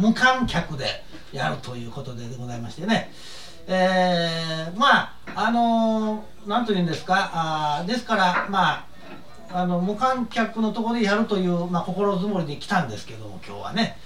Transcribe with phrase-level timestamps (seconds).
[0.00, 3.12] 無観客でやるということでございましてね。
[3.66, 8.86] えー、まああの何、ーと言うんですかあですからまあ
[9.50, 13.96] あの無観客のところでやるという、まあ、心づもりで来たんですけども今日はね、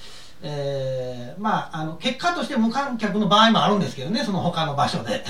[0.42, 5.22] えー、まああの結果として無観客の場合もあるんですけどねその他の場所で、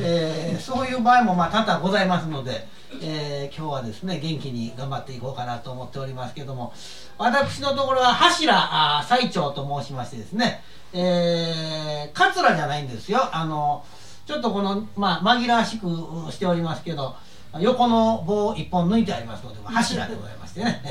[0.00, 2.66] えー、そういう場合もまあ多々ございますので、
[3.02, 6.74] えー、今日はですね元気に頑張っていこうかなと思っておりますけども
[7.16, 13.20] 私のところは柱あ最長と申しましてですね、えー、桂じゃないんですよ。
[13.32, 13.84] あの
[14.26, 15.86] ちょっとこの、まあ、紛らわしく
[16.32, 17.14] しておりますけど
[17.60, 20.82] 横の棒を1本抜いてありますので柱でございましてね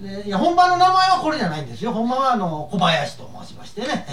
[0.00, 1.92] でいや本番の名前はこれじゃないんですよ。
[1.92, 4.06] 本番はあの小林と申しましてね。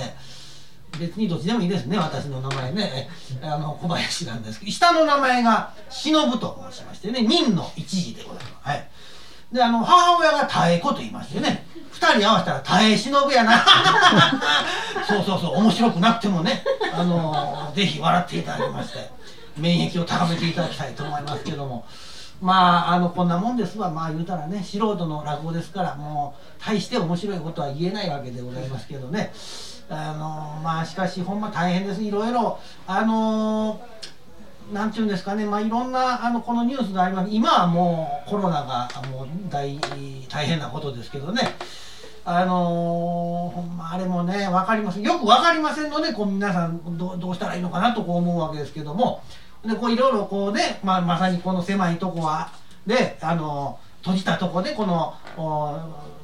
[1.00, 3.10] 別にどっちでもいいですね私の名前ね。
[3.42, 8.54] あの小林なんですけど下の名前が忍と申しましてね任の一時でございます。
[8.62, 8.88] はい。
[9.52, 13.64] であの母親が妙子と言いましてね2人合わせたら耐え忍やな。
[15.08, 19.10] そうそうそう面白くなくてもねあのぜひ笑っていただきまして
[19.56, 21.86] 免疫を高めていただきたいと思いますけども。
[22.42, 23.90] まああのこんなもんですわ。
[23.90, 29.32] まあ言うたらね素人の落語ですからもう大して面白いことは言えないわけでございますけどね。
[29.90, 32.04] あのまあしかしほんま大変です。
[32.04, 33.80] いろいろあの
[34.72, 37.30] なんていうんですかね、まあ、いろんなあのこのニュースがあります。
[37.32, 39.80] 今はもうコロナがもう大
[40.30, 41.56] 大変なことですけどね。
[42.30, 49.24] あの、ほんまあれもね分かりますよく分かりませんのでこう皆さんどどうしたらいいのかなとこう思うわけですけども。
[49.68, 52.52] でこういろいろこうね、まあ、まさにこの狭いとこは
[52.86, 55.16] で、あの、閉じたとこでこの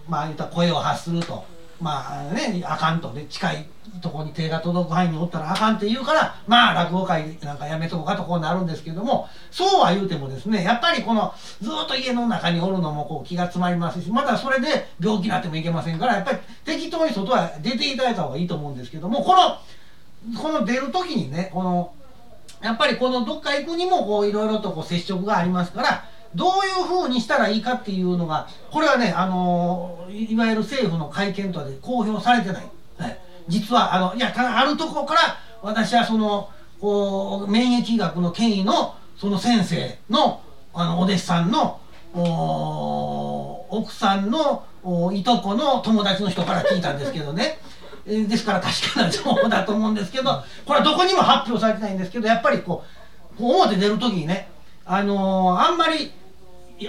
[0.08, 1.52] まあ言った声を発すると。
[1.82, 3.66] まあね、あかんとね、近い
[4.02, 19.58] とこに手が届く範囲におったらあかんって言うから、まあ落語会なんかやめとこうかとこうなるんですけども、そうは言うてもですね、やっぱりこのずっと家の中におるのもこう気が詰まりますし、またそれで病気になってもいけませんから、やっぱり適当に外は出ていただいた方がいいと思うんですけども、この、
[20.42, 21.94] この出る時にね、この、
[22.64, 32.70] やっぱりこのどっか行くにもこういろいろとこう接触がありますから、どういうふうにしたらいいかっていうのが、これはね、あのいわゆる政府の会見とかで公表されてない。
[32.98, 40.42] はい、実は、あの、いや、ただあるとこから、私はその、こう、免疫学の権威の、その先生の、
[40.74, 41.80] あの、お弟子さんの、
[43.70, 44.64] 奥さんの
[45.14, 47.60] いとこの友達の人から聞いたんですけどね。
[48.06, 52.84] ですから確かな情報だと思うんですけど、これはどこにも発表されてないんですけど、やっぱりこ
[53.36, 54.50] う、こう表出る時にね、
[54.86, 56.12] あのー、あんまり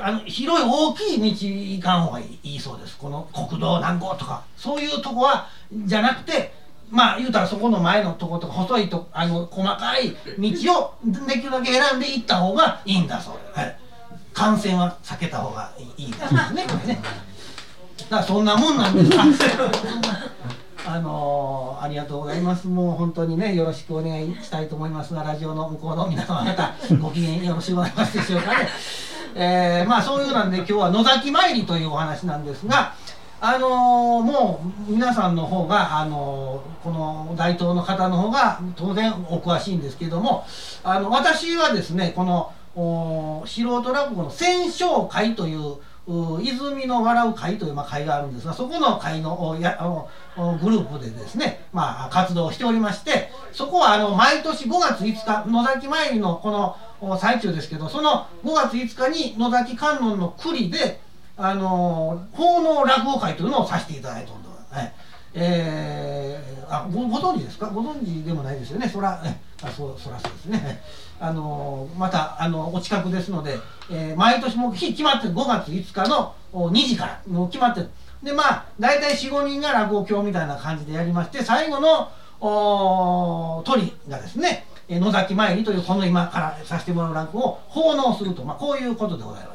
[0.00, 2.97] あの広い大きい道行かん方がいいそうです。
[2.97, 6.52] この国道何号とかそういうとこはじゃなくて
[6.91, 13.76] まあ言うたらそこの前のとことか細いとあの細かい道をできるだけ選んでいった方がいいんだそうです、はい、
[14.32, 17.00] 感染は避けた方がいいですねね。
[18.10, 19.10] だからそんなもんなんです。
[19.10, 19.25] か
[20.94, 22.69] あのー、ありがとうございます。
[22.69, 26.72] もう本当にね、よろしくお願いしたいと思いますが、ラジオの向こうの皆様方、
[27.03, 28.69] ご機嫌よろしくお願いしますでしょうかね。
[29.34, 32.94] えー、まあそういうなんで今日は野崎参りというお話なんですが、
[33.41, 40.47] あのー、もう皆さんの方が、あのー、この大東の方の方が当然お詳しいんですけども
[40.84, 42.53] あの私はですねこの
[43.47, 49.56] 素人落語の戦勝会という泉の笑う会という、会があるんですがそこの会の
[50.60, 61.00] グループでですね、まあ、活動しておりましてそこはあの毎年5月5日野崎参りのこの最中ですけどその5月5日に野崎観音の栗で
[61.37, 64.93] あの奉納落語会というのをさせていただいたんで、はい。
[65.37, 67.67] えー、あごご存知ですか？
[67.67, 68.88] ご存知でもないですよね。
[68.88, 69.20] そら
[69.76, 70.81] そそらそうですね。
[71.25, 73.59] あのまたあのお近くですので、
[73.91, 77.88] えー、毎年も日決まってる5月5日の2時からもう決まってる。
[78.23, 82.11] でまあ大体45人が落語協みたいな感じでやりまして最後の
[82.41, 89.55] お鳥がですね野崎参りというこの今からさせてもらうランクを奉納すると、まあ、こういうことでございま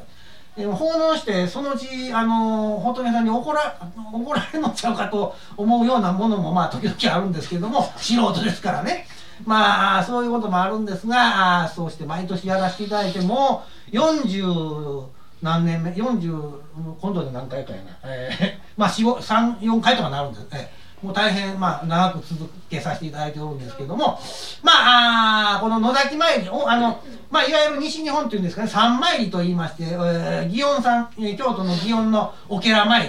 [0.56, 3.78] え奉納してそのうちあの仏さんに怒ら
[4.12, 9.06] 怒られるのちゃうかと思うようなものもまあ時々あるんですけども素人ですからね。
[9.44, 15.06] まあそういうこともあるんですがそうして毎年やらせていただいても40
[15.42, 16.60] 何年目40
[17.00, 20.70] 今度で何回かやな、えー、 まあ34回とかなるんです、え
[21.02, 24.20] もう大変、まあ、長く続けさせていただいておるんですけども、
[24.62, 33.08] まあ、あこの野崎参り、おあの、まあ、いわゆる西日本というんですかね、三参りと言いまして、えー、祇園さん、え、京都の祇園のお寺参り、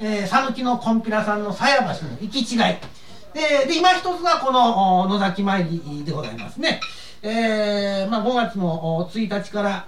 [0.00, 2.76] えー、讃岐のこんぴらさんの鞘橋の行き違い。
[3.34, 6.80] で、で今一つがこの野崎参りでございますね。
[7.22, 9.86] えー、まあ、5月の1日から、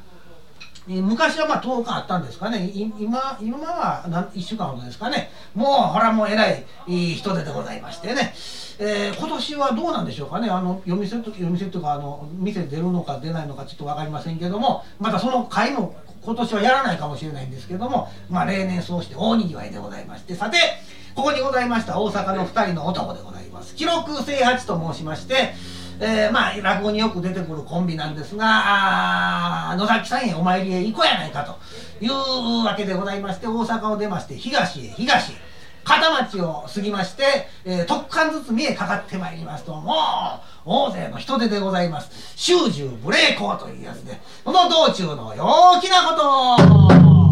[0.86, 2.72] 昔はまあ10日あったんですかね。
[2.74, 4.02] 今今は
[4.34, 5.30] 1週間ほどですかね。
[5.54, 8.34] もうほらもうえらい人手でございましてね、
[8.80, 10.50] えー、今年はどうなんでしょうかね。
[10.50, 20.34] あの夜店と夜店とかあの店出るのか出ないのかちょっと分かりませんけどもまたその会も今年はやらないかもしれないんですけどもまあ例年そうして大にぎわいでございまして。
[20.34, 20.58] さて
[21.14, 23.74] ここにございました大阪の2人の男でございます。
[23.74, 25.54] 記録清八と申しまして
[26.00, 35.36] えー、まあ落語によく出てくるコンビなんですが野崎さんへお参りへ行こうやないかというわけでございまして大阪を出まして東へ東へ
[35.84, 37.22] 片町を過ぎまして、
[37.64, 39.96] えー、特艦ずつ見えかかってまいりますともう
[40.64, 42.34] 大勢の人手でございます。
[42.36, 46.14] 修従無礼講というやつでこの道中の陽気なこ
[46.88, 47.31] と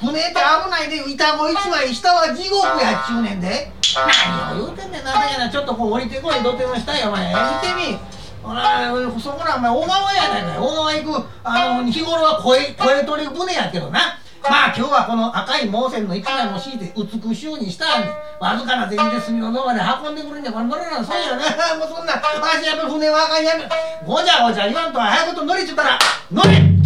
[0.00, 3.72] 船って危ないで板子一枚下は地獄やっちゅうねんで。
[3.94, 7.98] 何を言うてんねんなだけなちょっとこう降りてこい土手の下やお前見てみ。
[8.42, 14.20] ほらそこらお前小川やないかい小川行くあの日頃は声声取り船やけどな。
[14.40, 18.08] まあ今日はこの赤い毛線の一枚も敷いて美しゅうにしたんで
[18.38, 21.42] わずかな銭で隅の野まで運んでくるんじゃこれ乗らなそうやな。
[21.76, 22.20] もうそんなわ
[22.52, 23.68] しやっぱ船はあかんやめ。
[24.06, 25.06] ごじゃごじゃ言わんとは。
[25.06, 25.98] 早いこと乗りちゅったら
[26.30, 26.77] 乗れ。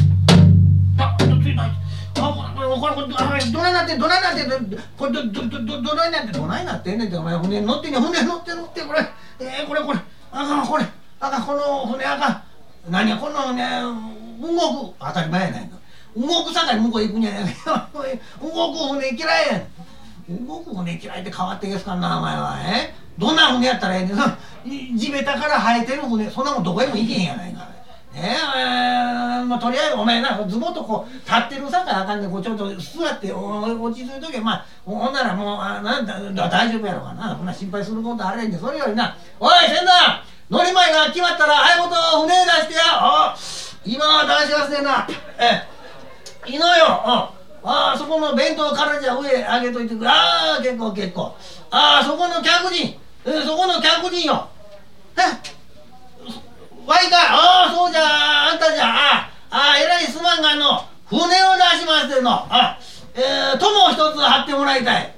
[2.81, 9.01] これこれこれどないなってどないなってこれどどどどどないなってどないなってんねんってお前船乗ってんね船乗って乗ってこれ
[9.41, 9.99] えー、これこれ
[10.31, 10.85] あかんこれ
[11.21, 12.43] あかんこの船あかん
[12.91, 13.81] 何やこの船
[14.41, 15.77] 動く当たり前やないか
[16.17, 17.89] 動くさかい向こう行くんやないか
[18.41, 27.72] 動く船嫌いやん動く船嫌いって変わってけすかんなお前はえどんな船やったらええねん地べたから生えてる船そんなもんどこへも行けへんやないか
[28.15, 34.39] えー、まあ、とりあえずお前なズボッとこう立ってるさかあかんねこうちょっと座って落ち着いとけ。
[34.39, 37.35] まあほんならもうあなんだ大丈夫やろうかな。
[37.35, 39.17] そんな心配することあれんでそれよりな。
[39.41, 42.81] おい船団乗り前が決まったら早いこと船出してや。
[43.01, 45.09] お今は出し忘れな。
[45.39, 50.11] えいのよ、うん、ああそこの弁当からじゃ上上げといてくれ。
[50.11, 51.35] ああ結構結構。
[51.71, 54.49] ああそこの客人、えー、そこの客人よ。
[55.17, 55.39] えっ
[56.87, 57.17] わいか。
[57.17, 57.73] ああ。
[57.75, 58.87] そうじゃあんたじゃ。
[58.87, 62.31] ああえらいすまんがの船を出しましての。
[62.31, 62.79] あ
[63.15, 65.15] えー、友一つ貼ってもらいたい。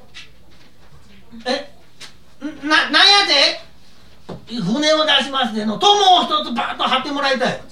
[1.47, 1.73] え
[2.63, 3.61] ななんやて？
[4.49, 5.79] 船を出しましての。
[5.79, 7.63] 友を一つバーッと貼ってもらいたい。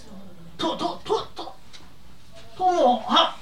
[0.56, 1.54] とととと
[2.56, 3.36] 友は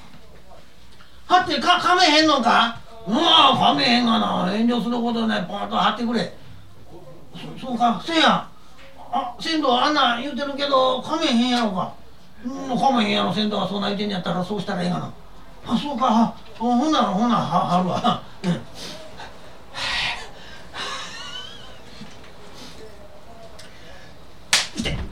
[1.27, 2.81] 貼ってかかめへんのか？
[3.07, 4.51] うわかめへんがな。
[4.53, 6.33] 遠慮することないポンと貼ってくれ。
[7.59, 8.49] そそうかせや
[9.13, 11.93] あ鮮度あんな言うてるけどかめへんやろか。
[12.45, 15.13] うんかめへんやろ鮮度はそんな言うてんやったらそうしたらええがな。
[15.67, 16.35] あそうか。
[16.59, 18.23] ほんならほんならはるわ。
[18.45, 18.61] うん。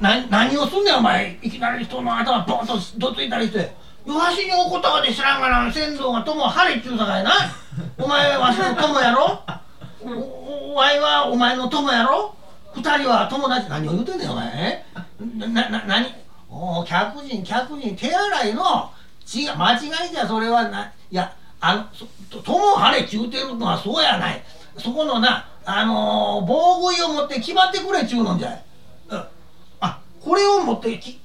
[0.00, 1.38] な何をすんねんお前。
[1.42, 3.76] いきなり人の頭ポンとどついたりして。
[4.06, 7.32] わしに怒ったかで知らんがな先祖が友張れっちゅうさかいな。
[7.98, 9.42] お前わしの友やろ。
[10.00, 12.34] おお前はお前の友やろ。
[12.74, 14.84] 二人は友達何を言うてんねんお前。
[15.36, 16.06] なな何？
[16.50, 18.90] お客人客人手洗いの
[19.34, 20.92] 違う間違いじゃそれはな。
[21.10, 24.42] いやあの友張れちゅうてるのはそうやない。
[24.78, 28.64] そこのなあのー、棒食いを持って決まってくれちゅうのんじゃい、
[29.10, 29.24] うん、
[29.80, 31.20] あこれを持ってき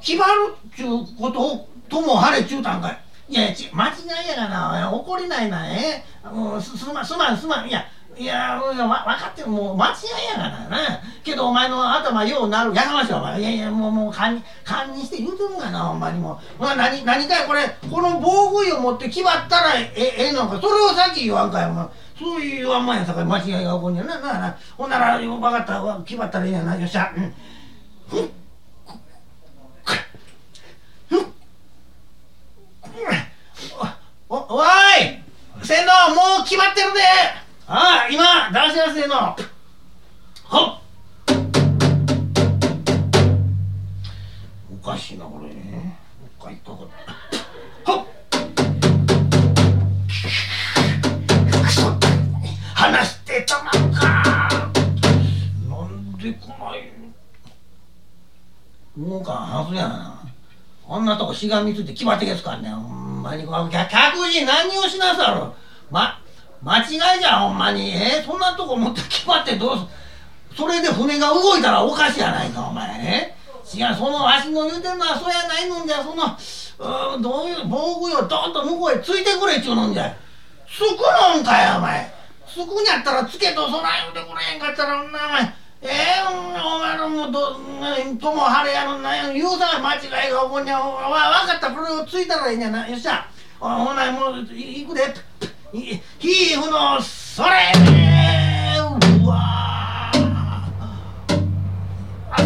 [0.00, 2.98] 決まるちゅうことをとも晴れちゅうたんかい。
[3.28, 3.92] いやち間違
[4.24, 7.68] いやがな怒りないなえもうすすまんすまんすまん。
[7.68, 7.84] いや
[8.18, 21.86] いや分かってるもう間違いやがななけどお前の頭ようなるやかましいお前いやいやもうもう勘に堪にして言うてるんかなほんまにもう何何かこれこの防具衣を持って決まったらえええのかそれをさっき言わんかいお前
[22.18, 27.34] そういうあんまやさかい間違いが起こんやなななほんなら分かった決まったらええやなよっしゃうん
[28.08, 28.28] ふっ
[34.28, 34.66] おおい
[35.62, 37.41] 先導もう決まってるで。
[37.74, 39.34] ああ今男子学生のは
[44.70, 45.98] おかしいなこれね。
[46.20, 48.04] もう一回言ったはっ。
[51.64, 51.96] くそ
[52.74, 54.02] 話してたまんか。
[55.66, 56.92] なんで来ない
[58.98, 60.22] 動かんはずやな。
[60.86, 62.74] こんなとこしがみついて決まってけすからねん。
[62.74, 65.46] ほんまに客人何をしなさる
[65.90, 66.21] ま
[66.64, 67.90] 間違いじゃんほんまに。
[67.90, 73.34] えそんなとこ持って決まってどうすそれで船が動いたらおかしいやないかお前。
[73.34, 73.34] え
[73.74, 76.02] 違うそのわしの言うてるのはそうやないのんじゃ。
[76.02, 76.24] その
[77.18, 80.14] うどういう防具よどんと向こうへついてくれっちゅうのんじゃ。
[80.68, 80.84] つく
[81.34, 82.12] のんかやお前。
[82.46, 85.62] つくんやったらつけとそない言うてくれへんかったらお前。
[85.84, 87.54] ええー、お前のもど、
[88.20, 93.26] とも晴れやのなや、言うさ間違いが起こんにゃ、わ、わかった、これをついたらいいんやな、よっしゃ。
[93.58, 95.12] ほな、もう、いくで。
[95.72, 96.60] ひー。
[96.60, 97.72] ふの、それ
[99.22, 100.12] うわ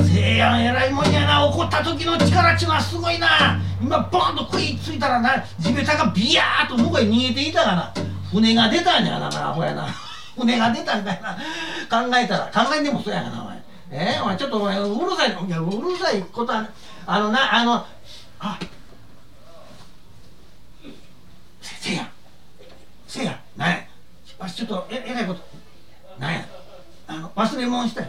[0.04, 3.60] せいやん偉いもんやな怒った時の力ちゅうのはすごいな。
[3.82, 7.92] 今ボンと食いついたらな地べたがビヤーッと向こうへ逃げていたがな。
[8.30, 9.88] 船が出たんやだからほやな。
[10.36, 11.34] 船が出たんだよな。
[11.34, 13.56] 考えたら考えんでもそうやがなお前
[13.90, 16.68] えー、お前ちょっとお前うるさいいやうるさいことは
[17.06, 17.86] あのなあの
[18.40, 18.58] あ
[21.60, 22.15] せやせやん。
[24.46, 25.40] わしちょっとええらいこと。
[26.18, 26.46] なんや。
[27.08, 28.02] あの忘れ物した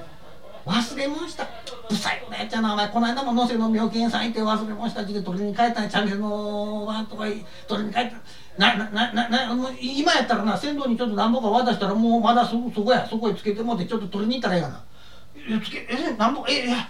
[0.65, 1.46] 忘れ物した。
[1.89, 5.89] 不細工なやつやなお前この間も能勢の妙見さんいて忘れ物した時で取りに帰ったんや。
[5.89, 7.25] チャンネルのワンとか
[7.67, 8.17] 取りに帰った。
[8.58, 13.06] ななななな今やったらな船頭にちょっと何ぼか渡したらもうまだそそこや。
[13.08, 14.84] そこへつけてもってちょっと取りに行ったらええかな。
[15.48, 16.44] いやつけえ何ぼ？
[16.44, 16.89] かえいや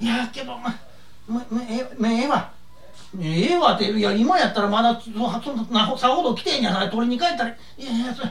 [0.00, 0.74] いやけどま
[1.28, 2.52] まええええわ。
[3.20, 7.50] ええわていや今やったらまだそそなさほど来てんやな取りに帰ったら。
[7.50, 8.28] いやいやそれ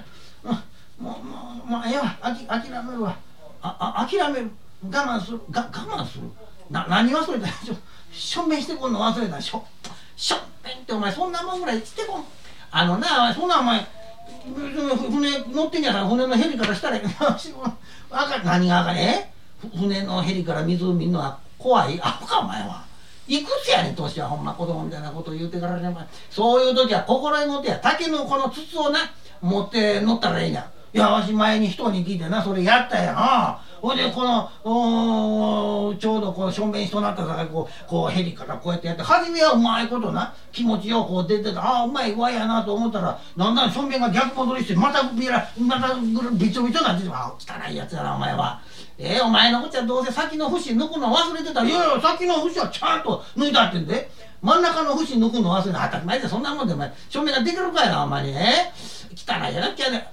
[1.04, 3.18] もうもうもうええわあき諦めるわ
[3.62, 4.50] ああ諦める
[4.90, 6.24] 我慢するが我慢する
[6.72, 7.76] な何忘れたしょ
[8.12, 9.66] しょんべんしてこんの忘れたしょ
[10.16, 12.24] しょんべんってお前そんなもんぐらいしてこん
[12.72, 13.86] あのなそんなお前
[14.46, 17.08] 船乗ってんやから船のヘリからしたらか
[18.46, 19.34] 何があかね
[19.76, 22.86] 船のヘリから水を見るのは怖いあかお前は
[23.28, 29.00] いくつやねん年はほんま子供みたいなこと言うてからねお前そういう時は心得の手や竹のこの筒をな
[29.42, 33.74] 持って乗ったらええんやいやわし前に人に聞いてなそれやったやん。
[33.82, 41.62] ほいでこのちょうどこう正面人になったからこうこうヘリからこうやってやって初めはうまいことな気持ちよこう出てた。
[41.62, 48.62] ああうまいわやなと思ったらだんだん正面が逆戻りしてまたビラまたびちょびちょになってあ汚いやつやなお前は。
[48.98, 54.12] えー、お前のこっちはどうせ先の節抜くの忘れてたいやいや先の節はちゃんと抜いたってんで。
[54.44, 55.86] 真ん中の節抜くの忘れた。
[55.88, 58.34] 当たり前でそんなもんでお前正面ができるかいなお前に。
[58.34, 60.08] えー、汚いやなきゃね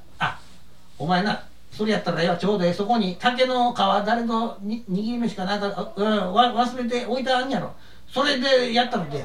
[1.01, 1.43] お前な
[1.73, 7.73] それやったらよちょうどえそこに竹の皮誰のに握り飯かなんか、うん、わ忘れて置いてあんやろ。
[8.07, 9.25] それでやったらで。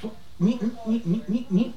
[0.00, 1.74] そみみみみみ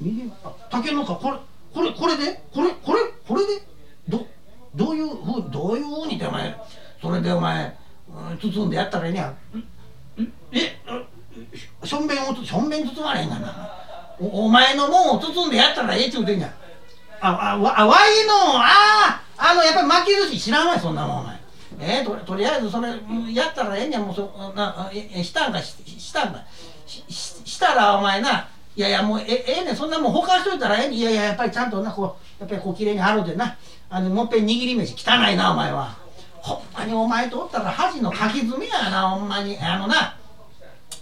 [0.00, 1.36] みみあ竹の皮これ
[1.74, 2.40] これこれで？
[2.50, 3.62] これこれこれで？
[4.08, 4.26] ど
[4.74, 6.56] どういうふうどういうふうにってお前
[7.02, 7.76] それでお前、
[8.08, 9.34] うん、包んでやったらええねや。
[10.52, 10.78] え
[11.84, 13.70] しょんべんをしょんべん包まれへんがな。
[14.18, 16.50] おお前のもんを包んでやったらええっちゅうてんや。
[17.20, 21.44] あ、あ、わ、ワイの、ああ、あの、やっぱり巻き寿司知らない、そんなもん、お前。
[21.78, 22.88] えー、ととりあえずそれ
[23.32, 26.40] やったらええんもうそなえしたんかししたんか。
[26.86, 29.76] ししたらお前ないやいやもうえええねん。
[29.76, 30.98] そんなもんほかしといたらええねん。
[30.98, 33.56] いやいややっぱりちゃんとなこうやっぱりこうきれいに貼るでな。
[33.90, 35.96] あのもっぺん握り飯汚いなお前は。
[36.40, 39.58] ほんまにお前とおったら恥のかき詰めやなほんまに。
[39.58, 40.16] あのな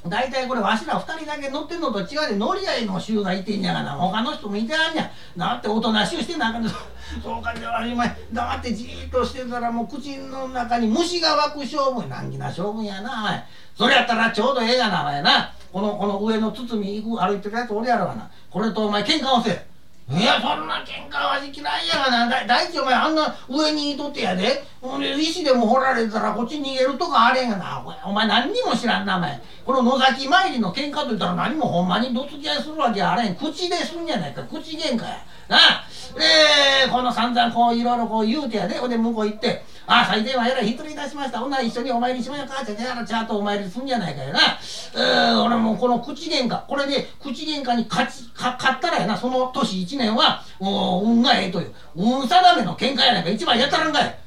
[0.08, 3.92] 大体これわしら二人だけ乗ってんのと違うで乗り合いの衆がいてんやがな。
[3.92, 5.10] 他の人もいてはんや。
[5.36, 13.40] なっておとなしゅうしてなあかんそうかじゃあお前黙ってじーっとしてたらもう口の中に虫が湧く将軍難儀な将軍やなおい。
[13.76, 15.52] それやったらちょうどええやなお前な。
[15.72, 18.30] このこの上の包み行く歩いてるやつおるやろがな。
[18.50, 19.71] これとお前喧嘩をせえ。
[20.10, 22.46] いやそんな喧嘩はできないやがな。
[22.46, 24.64] 大地お前あんな上にいとってやで。
[25.18, 27.82] 石でも掘られたらこっち逃げるとかあれがな。
[28.04, 29.40] お前何にも知らんなお前。
[29.64, 33.36] この野崎参りの喧嘩と言ったら何もほんまにどつき合いするわけあれん。
[33.36, 34.42] 口ですんじゃないか。
[34.42, 35.24] 口喧嘩や。
[35.48, 35.86] なあ。
[36.14, 38.74] でこの散々こういろいろこう言うてやで。
[38.78, 39.64] ほんで向こう行って
[40.00, 41.38] 「あ最低はえらい一人出しました。
[41.38, 44.40] ほんなら一緒にお参りしましょうか」ってやらちゃんとお参りすんじゃないかよな。
[44.94, 49.16] えー、俺もこの口喧嘩これで口喧嘩に勝ちか勝ったらやな。
[49.16, 51.74] その年一年は運がええという。
[51.94, 53.30] 運定めの喧嘩やないか。
[53.30, 54.18] 一番やったらんかい。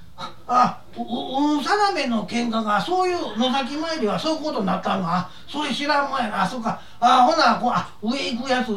[0.47, 6.43] あ運定めの喧嘩がそういう野崎参りはそういうことになったのはそれ知らんもんやな。
[6.43, 6.79] あそうか。
[6.99, 8.69] あほなこうあ上行くやつ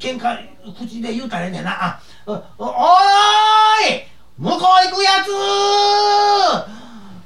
[0.00, 0.36] 喧嘩
[0.76, 1.70] 口で言うたらええねんな。
[1.70, 5.28] あおーい向こう行くやつ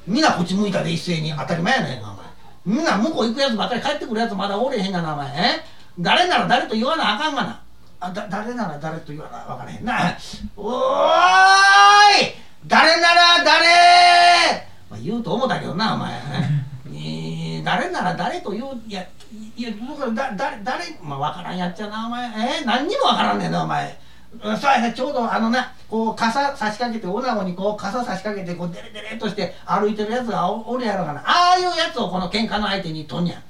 [0.07, 2.77] みんなこっち向いたで一斉に当たり前やねんかお前。
[2.77, 5.27] みんな向こう行くやつばっかり帰ってくるやつまだおれへんがなお前。
[5.29, 5.63] え
[5.99, 7.61] 誰なら誰と言わなあかんがな。
[7.99, 10.17] あだ誰なら誰と言わな分からへんな。
[10.55, 12.35] おーい。
[12.65, 16.13] 誰なら誰、まあ、言うと思ったけどなお前、
[16.87, 19.05] えー誰なら誰と言ういや
[19.55, 22.27] いや僕はだ誰まあ分からんやっちゃなお前。
[22.61, 23.99] え、何にも分からんねんなお前。
[24.39, 24.93] そうやね。
[24.95, 31.21] ちょうどあのなこう傘差し掛けておなごにこう傘差し掛けてこうデレデレとして歩いてるやつがおるやろかな。
[31.25, 33.37] ああいうやつをこの喧嘩の相手にとんや。
[33.37, 33.41] ん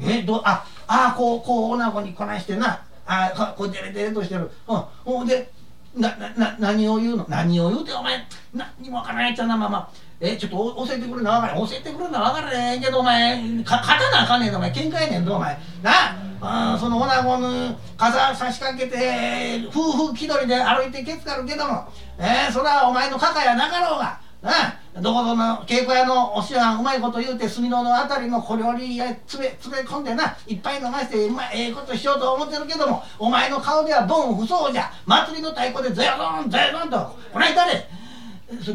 [0.00, 2.82] えどああこうこうおなごにこないしてな。
[3.06, 4.50] あこうデレデレとしてる。
[4.68, 4.82] うん。
[5.04, 5.26] ほん。
[5.26, 5.50] で
[5.96, 7.26] ななな何を言うの？
[7.28, 11.66] 何を言うてお前何にも分からんやっちゃなままえちょっと教えてくれな分からん。
[11.66, 13.36] 教えてくれな分からへんけどお前。
[13.62, 14.56] か勝たなあかんねん。
[14.56, 15.56] お前喧嘩やねんどお前。
[15.82, 15.92] な
[16.40, 34.92] あそのおなごの傘差し掛けて夫婦気取りで歩いてけつかるけどもえー、そらお前のかかやなかろうがなどこぞの稽古屋のお師匠うまいこと言うて墨野のあたりの小料理屋詰め詰め込んでないっぱい飲ましてうまいええことしようと思ってるけどもお前の顔ではボン不相じゃ。
[35.06, 37.16] 祭りの太鼓でゼヨゾンゼヨゾンと。
[37.32, 37.88] こない誰それ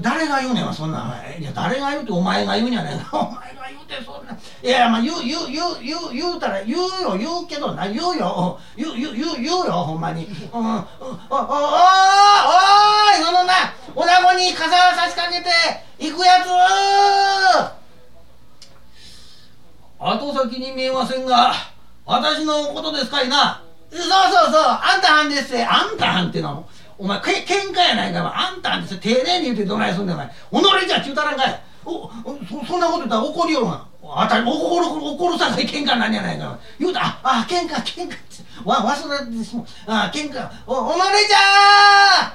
[0.01, 1.41] 誰が言うねんわそんなん。
[1.41, 2.93] いや誰が言うてお前が言うんやねん。
[3.11, 4.37] お前が言うてそんな。
[4.61, 8.59] いやまあ言う言う言う言う言うたら言うよ言うけどな言うよ。
[8.77, 10.25] 言う言う言う言うよほんまに。
[10.25, 10.88] うんうん。
[11.29, 11.39] おおおお
[13.12, 13.53] いそのな
[13.95, 15.49] おなごに傘差し掛けて
[15.97, 16.47] 行くやつ。
[19.99, 21.51] 後先に見えませんが
[22.05, 23.63] 私のことですかいな。
[23.91, 24.07] そうそ
[24.49, 25.65] うそうあんたはんですって。
[25.65, 26.67] あんたはんってなの。
[26.97, 30.27] お前け喧嘩やないかお前あんたんです丁寧に言うてどないすんねんお前。
[30.84, 31.62] 己じゃちゅうたらんかい。
[31.86, 32.10] お
[32.47, 38.15] そそんなこと言ったら怒りよるがあたり怒る怒るさかい喧嘩なんやないか言うたああ喧嘩喧嘩
[38.63, 40.49] わ忘れてしもあ喧嘩。
[40.65, 42.34] おおのれちゃ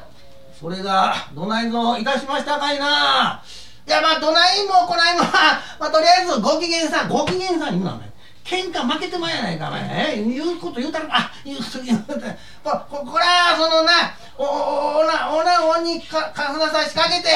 [0.59, 3.43] それがどないぞいたしましたかいな。
[3.87, 8.09] いやまあどないもこないもまあとりあえずご機嫌さんご機嫌さん言うなお前。
[8.49, 10.17] 喧嘩負けてまえやないかお前。
[10.17, 13.93] え言うこと言うたらあ言うこと言うたらここらそのな
[14.39, 17.29] おおおなおなおにかかふなさしかけて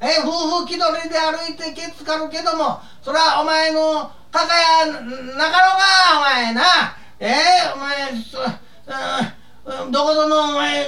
[0.00, 6.62] え夫婦気取りで歩いてけつかるけどもそらお前のかかやなかろうがお前な。
[7.18, 7.34] え
[7.74, 9.39] お前そうん
[9.90, 10.86] どこぞのお前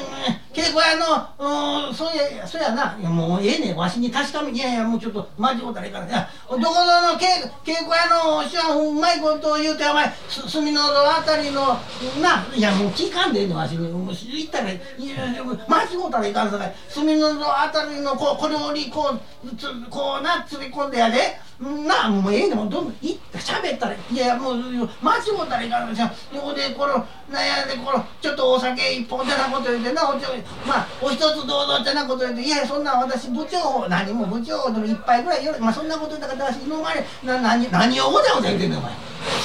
[0.52, 2.96] 稽古屋のうんそうやそうやな。
[3.00, 11.78] いやもうええねんわしに確かめいやいやもうちょっと間違うたらいからいやどこぞの稽稽古屋のお師匠うまいこと言うてお前す隅のあたりの
[12.20, 13.88] ないやもう聞かんでええねわしに。
[13.88, 19.14] もう言ったらいやいや間違うたらいかんさかい隅のあたりのこう小料理こ
[19.44, 30.30] うつこうな釣り込んでやでなあもうええねもうどんどんい喋ったらいやもう間違うたらいかんさ横でこのなんやでこのちょっとお酒一本ってなこと言うてなおちょ
[30.66, 38.92] まあお一つどうぞってなこと言うていやそんな私部長何も部長でも一杯ぐらいよまあそんなこと言ったから私今までな何何をごちゃごちゃ言うてんねんお前。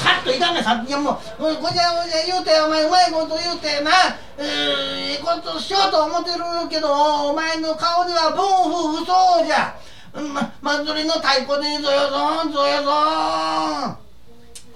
[0.02, 3.92] さっといかんねんさっいやもうごちゃごちゃ言うてお前うまいこと言うてな
[4.40, 6.90] えええことしようと思ってるけど
[7.30, 9.77] お前の顔ではボンフ不相じゃ。
[10.22, 12.94] ま、祭りの太鼓でぞよぞんぞよぞん。
[12.94, 13.98] あ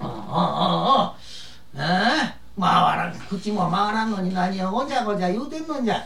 [0.00, 2.36] ああああ。
[2.60, 6.04] 回らん口も回らんのに何をごちゃごちゃ言うてんのんじゃ。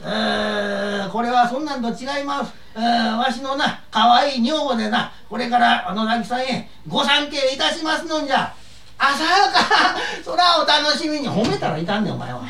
[0.00, 8.54] えー、これはそんなんと違います、えー、わしのな可愛い女房でなこれから野崎さんへご参詣いたしますのんじゃ。
[8.98, 9.96] 朝やか。
[10.24, 11.28] そらお楽しみに。
[11.28, 12.42] 褒めたらいかんねんお前は。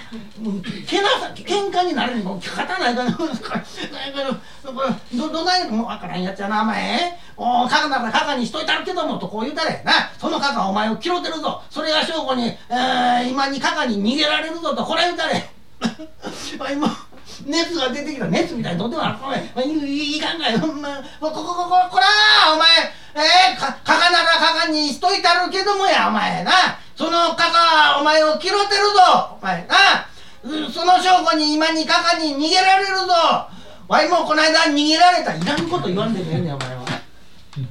[0.87, 3.13] けなさ喧嘩になるにも勝たないかな。
[3.13, 7.19] これどどないもう分からんやつやなお前。
[7.37, 10.11] おかかならかかにしといたるけどもとこう言うたれな。
[10.19, 11.63] そのかかお前を拾ってるぞ。
[11.71, 15.51] それが証拠に、えー、今にかかに逃げられるぞとこれ言うたれ
[16.73, 16.89] 今
[17.49, 20.57] 熱が出てきた熱みたいにどうでもあるお前いいいい考え。
[20.59, 20.89] ほんま
[21.21, 22.05] ここここここら
[22.55, 22.69] お前。
[23.15, 26.53] えー、かかかならかかにしといたるけどもやお前な。
[26.95, 28.53] そのかかお前を拾ってる
[28.95, 29.39] ぞ。
[29.41, 30.07] お前な。
[30.71, 33.07] その証拠に今にかかに逃げられるぞ。
[33.89, 35.35] わいもこの間逃げられた。
[35.35, 36.85] いらんこと言わんでねえねんお前は。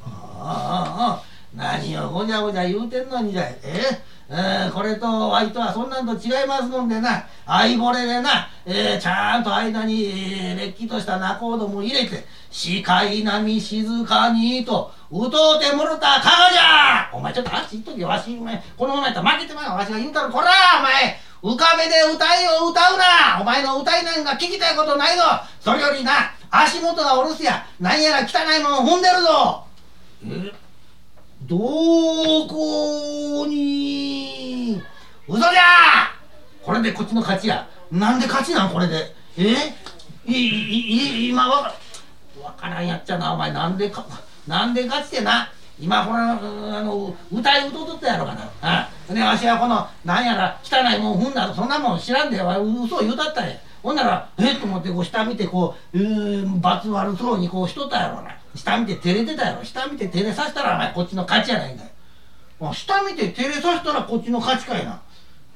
[0.02, 3.44] ああああ何をごちゃごちゃ言うてんのにじゃ。
[3.44, 7.26] ええー、これと相手はそんなんと違いますのんでな。
[7.46, 10.04] 相惚れでな、えー、ちゃんと間に、
[10.58, 17.10] れっきとした仲人も入れて視界並み静かにとうとうてもろたかがじゃ。
[17.14, 18.62] お前ちょっとあっち行っとけわしお前。
[18.78, 21.18] このままやったら負けてまうわしが言うたらこらお前。
[21.42, 23.40] 浮かべで歌いを歌うな。
[23.40, 25.24] お前の歌いなんか聞きたいことないぞ。
[25.62, 27.66] それよりな足元がおろすや。
[27.80, 29.64] なんやら汚いもん踏んでるぞ。
[30.26, 30.52] え？
[31.44, 34.17] どこに
[35.30, 36.16] 嘘じゃ
[36.64, 37.68] これでこっちの勝ちや。
[37.92, 38.70] なんで勝ちなん？
[38.72, 39.14] これで。
[39.38, 39.56] え？
[40.26, 43.34] いいい今わかからんやっちゃな。
[43.34, 44.06] お前なんでか
[44.48, 45.50] なんでかってな？
[45.80, 46.36] 今ほらあ
[46.82, 48.50] の歌い歌うとったやろかな。
[48.62, 48.90] あ？
[49.14, 52.38] でわしはこのなんやら汚いもん踏んだそんなもん知らんで。
[52.38, 53.50] 嘘言うたったん。
[53.50, 54.54] やほんならえ？
[54.54, 56.02] っと思ってこう下見てこうう
[56.46, 58.38] ん罰悪そうにこうしとったやろな。
[58.56, 59.66] 下見て照れてたやろ。
[59.66, 65.02] 下見て照れさせたらお前こっちの勝ちやないんだよ下見て照れさせたらこっちの勝ちかいな。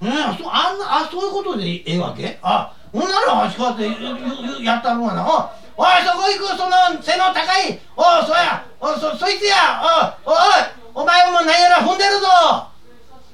[0.01, 2.39] えー、そあんなあそういうことでええわけ？
[2.41, 5.51] あほんならわしこうやってやったのがな。
[5.77, 7.79] おいそこ行くその背の高い。
[7.95, 8.65] おそや。
[8.79, 9.81] おそそいつや。
[10.25, 10.35] おおい
[10.93, 12.27] お前も何やら踏んでるぞ。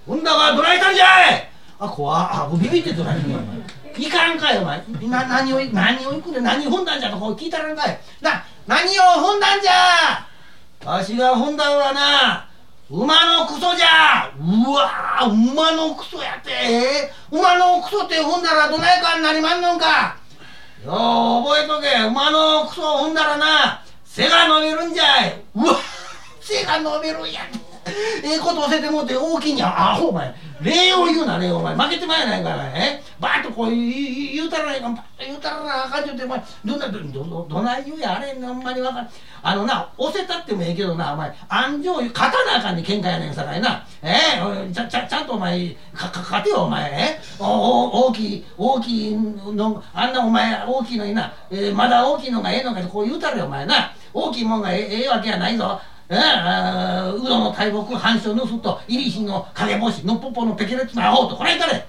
[0.08, 1.50] 踏んだがどないしたんじゃい。
[1.80, 3.18] あ怖あビビってどない
[3.98, 4.84] いかんかいお前。
[5.10, 8.00] な何を何を行くで何踏んだんじゃとこう聞いたらんかい。
[8.22, 10.28] な何を踏んだんじゃ。
[10.86, 12.48] わしが踏んだのはな
[12.90, 14.32] 馬のクソじゃ。
[14.40, 16.52] うわ馬のクソやて。
[16.52, 20.16] えー、馬のクソって踏んだらどないかになりまんのんか。
[20.86, 22.08] よう覚えとけ。
[22.08, 25.42] 馬のクソを踏んだらな背が伸びるんじゃい。
[25.54, 25.76] うわ
[26.40, 27.42] 背が伸びるんや。
[28.24, 29.68] ええこと教えてもうて大きいんや。
[29.68, 30.34] アホお前。
[30.62, 31.76] 礼を言うな礼をお前。
[31.76, 33.04] 負けてまいないからえ？
[33.20, 36.44] バーッとこう言うたらないか言うたらなあかんちゅうてお前。
[36.66, 39.08] どんなどどどない言うやあれほんまに分かる。
[39.42, 41.36] あのな押せたってもええけどなお前。
[41.48, 43.86] 安城勝たなあかんね喧嘩やねんさかいな。
[44.02, 44.16] え？
[44.42, 46.92] ー、ちゃちゃちゃんとお前かか勝てよお前。
[46.92, 47.20] え？
[47.40, 53.94] おお大きい大きいのあんなお前大きいのにな、えー、まだ大きいのがええのかってこう言うたらよお前な。
[54.14, 55.80] 大きいもんがえええわけやないぞ。
[56.10, 61.86] えー、うどの大木半生盗すと入り火の影星のっぽぽのペケレツのアホとこらえたれ。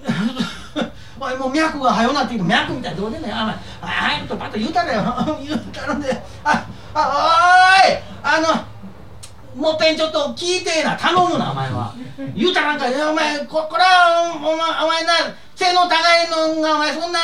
[1.18, 3.24] おいもう脈がはよなって言う脈みたいどうでね。
[3.28, 3.42] えあ
[3.82, 5.02] お前早くとパッと言うたれよ。
[5.42, 10.96] 言うたらんでああおいあのもっぺんちょっと聞いてえな。
[10.96, 11.94] 頼むなお前は。
[12.34, 15.12] 言うたらんかお前ここれはお前お前な
[15.60, 17.20] 背の高いのがお前そんな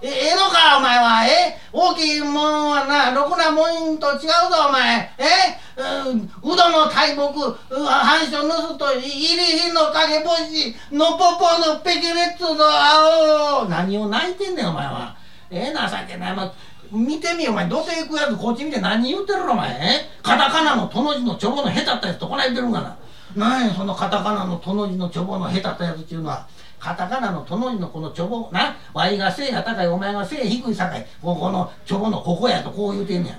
[0.00, 1.58] ええのかお前はえ？
[1.72, 5.10] 大きいもんはなろくなもんと違うぞお前。
[5.18, 5.58] え？
[5.76, 9.10] うどの大木半生盗と入り
[9.58, 13.68] 火の影星のぽぽのペキレッツの青。
[13.68, 15.16] 何を泣いてんねんお前は。
[15.50, 15.72] え？
[15.72, 16.52] え情けない、ま
[16.92, 19.68] 見てみよお前どうせ行くやつこっち見て何言ってるお前。
[19.68, 20.08] え？
[20.22, 22.96] カタカナのとの字のちょぼの下手ったやつとこないてるんかな。
[23.34, 26.46] 何やそのカタカナのとの字のちょぼの下手ったやつっていうのは。
[26.80, 28.74] カタカナのとの字のこのちょぼな？
[28.94, 31.06] わいが背が高いお前が背低いさかい。
[31.20, 33.38] ここのちょぼのここやとこう言うてんねや。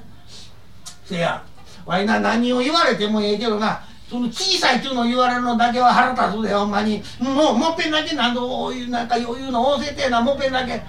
[1.03, 1.43] せや。
[1.85, 3.81] わいな何を言われてもええけどな。
[4.07, 7.01] その小さいっちゅうの言われるのだけは腹立つでほんまに。
[7.19, 10.21] もうもっぺんだけ何度なんか余裕の教えてな。
[10.21, 10.81] もっぺんだけ。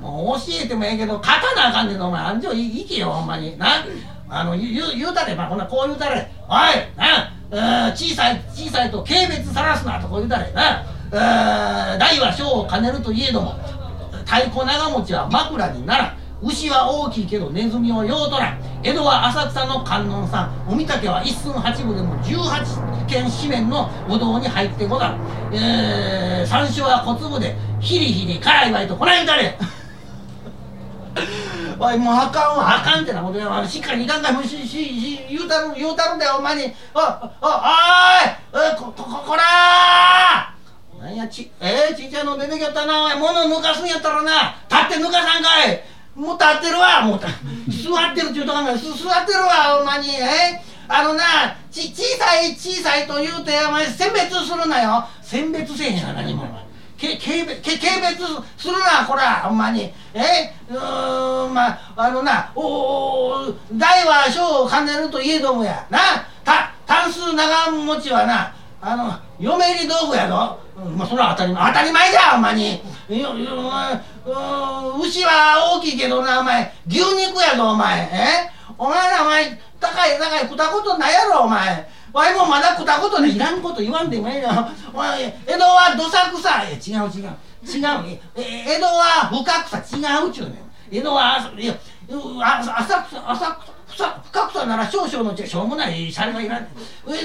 [0.00, 2.22] もう教えてもええけど勝たなあかんねんお前。
[2.22, 3.58] あんじょいけよほんまに。
[3.58, 3.84] な？
[4.28, 6.26] あの言う言うたればほなこう言うたれ。
[6.48, 6.56] おい
[6.96, 7.92] な？
[7.94, 10.50] 小さい小さいと軽蔑さらすなとこう言うたれ。
[10.52, 10.86] な？
[11.12, 13.52] 大は小を兼ねるといえども
[14.24, 16.16] 太鼓長持ちは枕にならん。
[16.42, 18.58] 牛は大きいけどネズミはようとらん。
[18.82, 20.64] 江戸は浅草の観音さん。
[20.66, 25.14] お御嶽は一寸八分でも18軒紙面のお堂に入ってござる、
[25.52, 29.58] えー、山椒は小粒でヒリヒリ辛いわいとこないたれ。
[31.78, 32.76] おいもうあかんわ。
[32.76, 36.74] あかんってなことやしっかりいかんかもししし言うたる言うたるんだよお前に。
[36.94, 37.04] おおお
[38.72, 40.51] いこここら
[41.02, 43.02] なんやちえー、ちっちゃいの出てきよったな。
[43.02, 44.54] おい物抜かすんやったらな。
[44.70, 45.82] 立って抜かさんかい。
[46.14, 47.02] もう立ってるわ。
[47.02, 50.10] もう座ってるって言うとかんが座ってるわほんまに。
[50.14, 51.24] えあのな
[51.72, 55.04] ち小さい小さいと言うてお前選別するなよ。
[55.22, 56.46] 選別せえへんが何も。
[56.96, 59.92] け軽蔑軽蔑するなこらほんまに。
[60.14, 65.84] えうーんまああのなお大は小を兼ねるといえどもや。
[65.90, 65.98] な
[66.44, 70.58] た単数長持ちはなあの嫁入り道具やぞ、
[70.96, 72.82] まあそれは当たり前当たり前じゃほんまに。
[73.08, 73.18] うん
[75.00, 76.74] 牛は大きいけどなお前。
[76.88, 78.10] 牛肉やぞお前。
[78.12, 78.50] え？
[78.76, 81.88] お前らお前高い高い食ったことないやろお前。
[82.12, 83.36] わいもまだ食ったことない。
[83.36, 86.64] いらんこと言わんでもええなお前江戸はどさくさ。
[86.64, 87.30] 違う違う。
[87.64, 87.78] 違
[88.14, 88.18] う。
[88.34, 90.56] 江戸は深草違うちゅうねん。
[90.90, 91.72] 江戸はいや
[92.08, 96.66] 浅草浅草深草なら少々のしょうもないシャレがいらん。
[97.06, 97.18] 上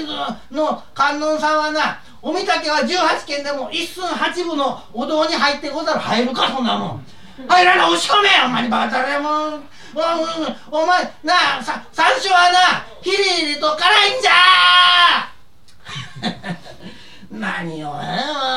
[0.50, 6.00] の観音さんはなお御嶽は18軒でも一寸八分のお堂に入ってござる。
[6.00, 7.06] 入るかそんなもん。
[7.46, 9.28] 入らな押し込めお前にバカだれも
[9.94, 14.32] おお前なあさ山椒はなヒリヒリと辛いんじゃ。
[17.30, 18.04] 何をえ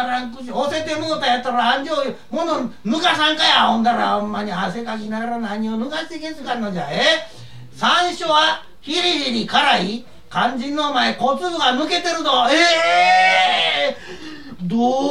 [0.06, 1.96] えランク押せてもうたやったら安城
[2.30, 7.28] 物抜かさんかやほんだらほんまに汗かきながら何を抜かしてけつかんのじゃえ？
[7.76, 12.48] 山椒はヒリヒリ辛い肝心のお前小粒が抜けてるぞ。
[12.50, 12.56] え
[13.92, 15.11] えー、ど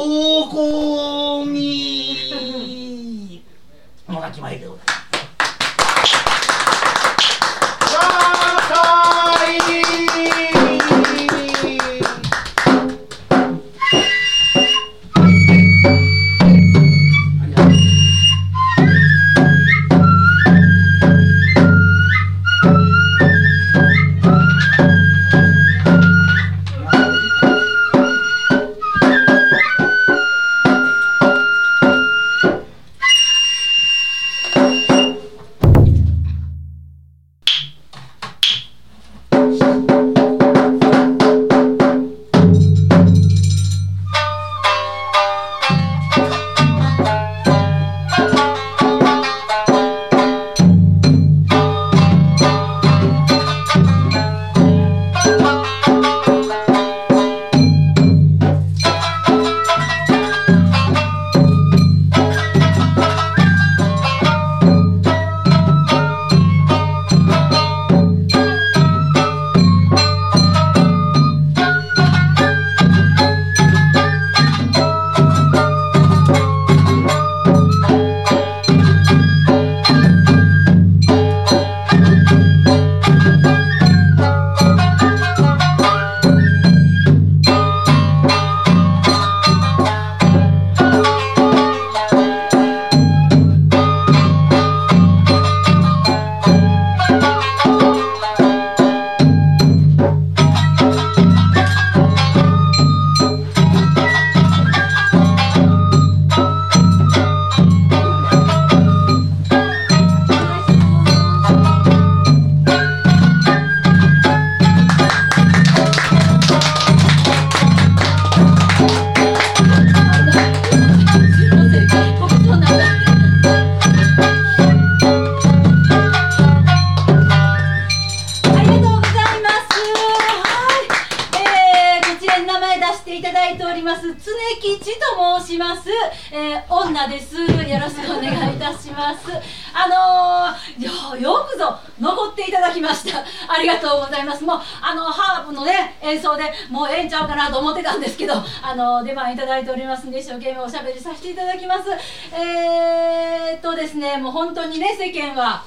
[147.25, 151.89] うかなと思ってたんですけど あの出番いただいておりますんで一生懸命おしゃべりさせていただきます。
[152.33, 155.63] えー、っとですねもう本当にね世間は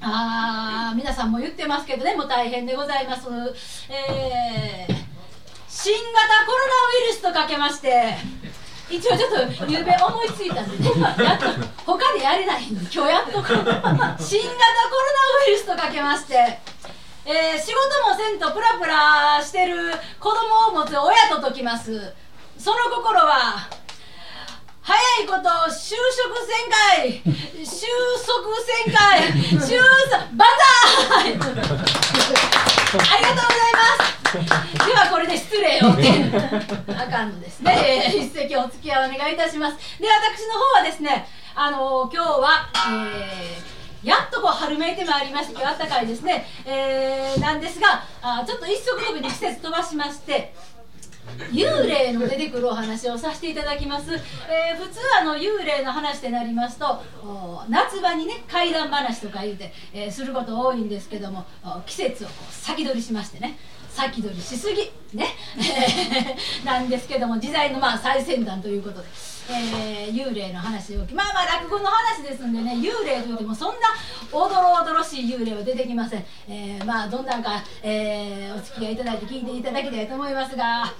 [0.00, 3.28] あ皆さんも言ってますけどねもう大変でございます。
[3.88, 4.94] えー、
[5.68, 8.16] 新型コロナウイルスとかけまして
[8.90, 10.90] 一応ちょっとゆうべ思いついたんでね
[11.24, 11.46] やっと
[11.86, 14.22] 他でやれないんで今日やっと 新型コロナウ
[15.48, 16.58] イルスとかけまして
[17.26, 17.74] えー、仕事
[18.08, 22.12] もせんとプラプラしてる子供を持つ親と解きます。
[22.58, 23.66] その心は
[24.82, 27.22] 早いこと就職旋回
[27.64, 27.86] 収
[28.20, 31.72] 束旋回収束バザーありがとうござい
[33.72, 34.86] ます。
[34.86, 35.88] ではこれで失礼を
[37.00, 39.78] あかんですね、一席お付き合いお願いいたします。
[39.98, 43.73] で私の方はですねあのー、今日は、えー、
[44.04, 50.54] やっとこう春めいてまいりまして今日あったかいですね、えー、なんですがあちょっと一足飛びに季節飛ばしまして
[51.50, 57.00] 幽霊の出てくるお話をさせていただきます、えー、普通あの幽霊の話ってなりますと
[57.70, 61.46] 夏場にね怪談話とか言うて、えー、すること多いんですけども
[61.86, 63.56] 季節をこう先取りしましてね。
[63.94, 64.90] 先取りしすぎ。
[65.16, 65.28] ね。
[66.64, 69.08] なんですけども時代のまあ最先端ということで。
[69.46, 73.88] えー、幽霊の話をまあまあ落語の話ですんでね幽霊といってもそんな
[74.32, 80.90] おどろおどろしい幽霊は出てきません、えー、まあどんなんか、えー、お付き合いいただいて聞いていただきたいと思いますが。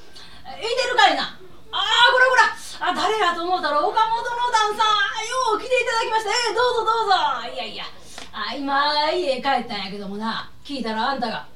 [0.45, 1.23] いてるかいな。
[1.23, 1.27] あ
[1.73, 2.91] あこらこら。
[2.91, 5.05] あ誰やと思うたら岡本の旦さん。
[5.25, 6.31] よう来ていただきました。
[6.31, 7.55] えー、どうぞどうぞ。
[7.55, 7.85] いやいや。
[8.33, 10.51] あ今家帰ったんやけどもな。
[10.65, 11.54] 聞いたらあんたが。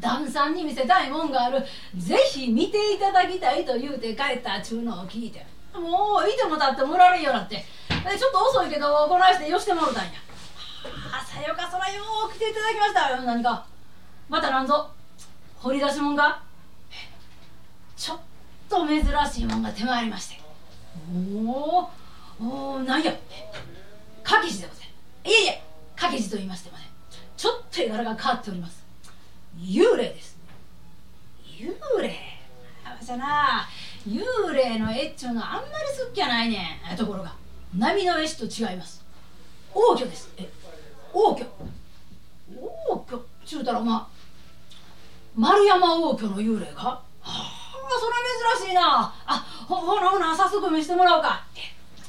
[0.00, 1.64] 旦さんに見せたいもんがある。
[1.96, 5.46] ぜひ見ていただきたいと言うて帰ったちゅうのを聞いて。
[5.74, 7.56] もういてもたってもられんよなって。
[7.56, 10.10] ちょっと遅いけどこないしてよしてもろたんや。
[11.14, 13.10] あさよかそらよう来ていただきました。
[13.10, 13.66] よ何か。
[14.28, 14.90] またなんぞ。
[15.56, 16.42] 掘り出し物が
[17.96, 18.20] ちょっ
[18.68, 20.40] と珍しいもんが手回りまして。
[21.14, 21.88] お
[22.40, 23.12] おなんや。
[24.24, 25.30] 掛け字でございます。
[25.30, 25.62] いえいえ
[25.94, 26.90] 掛け字と言いましてもね。
[27.36, 28.81] ちょっと絵柄が変わっております。
[29.58, 30.36] 幽霊です。
[31.58, 32.16] 幽霊？
[33.00, 33.68] じゃな。
[34.06, 35.64] 幽霊の絵っちゅうのあんまり
[35.98, 36.96] 好きじゃないねん。
[36.96, 37.34] ところが。
[37.76, 39.04] 波の絵師と違います。
[39.74, 40.30] 王居です。
[40.36, 40.48] え
[41.12, 41.44] 王居。
[42.90, 43.24] 王居？
[43.46, 44.08] ちゅうたらまあ
[45.36, 47.68] 丸山王居の幽霊がはあ
[48.00, 49.14] それ珍しいな。
[49.26, 51.44] あほほなほな早速見せてもらおうか。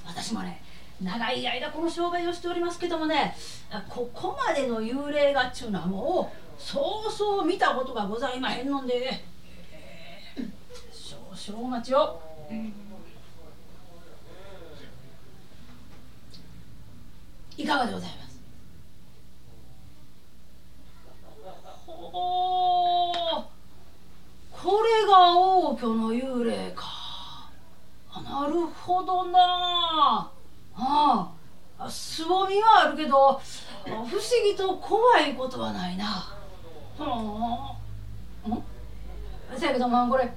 [0.06, 0.62] 私もね
[1.02, 3.36] 長い間この商売をしておりますけどもね
[3.90, 9.22] ここまでの幽霊がっちゅうのはもうそうそう見たことがございまへんので、
[9.72, 10.42] え。
[10.42, 10.50] ー、
[10.92, 12.22] 少々お待ちを。
[17.56, 18.40] いかがでございます？
[21.86, 23.44] ほう
[24.52, 27.52] これが王居の幽霊か。
[28.24, 30.32] なるほどな。
[30.76, 31.32] あ
[31.78, 33.40] あすぼみはあるけど
[33.86, 34.08] 不思
[34.44, 36.36] 議と怖いことはないな。
[36.98, 37.76] は
[38.46, 38.50] あ。
[38.50, 38.64] ん？
[39.58, 40.32] せやけどまあこれ。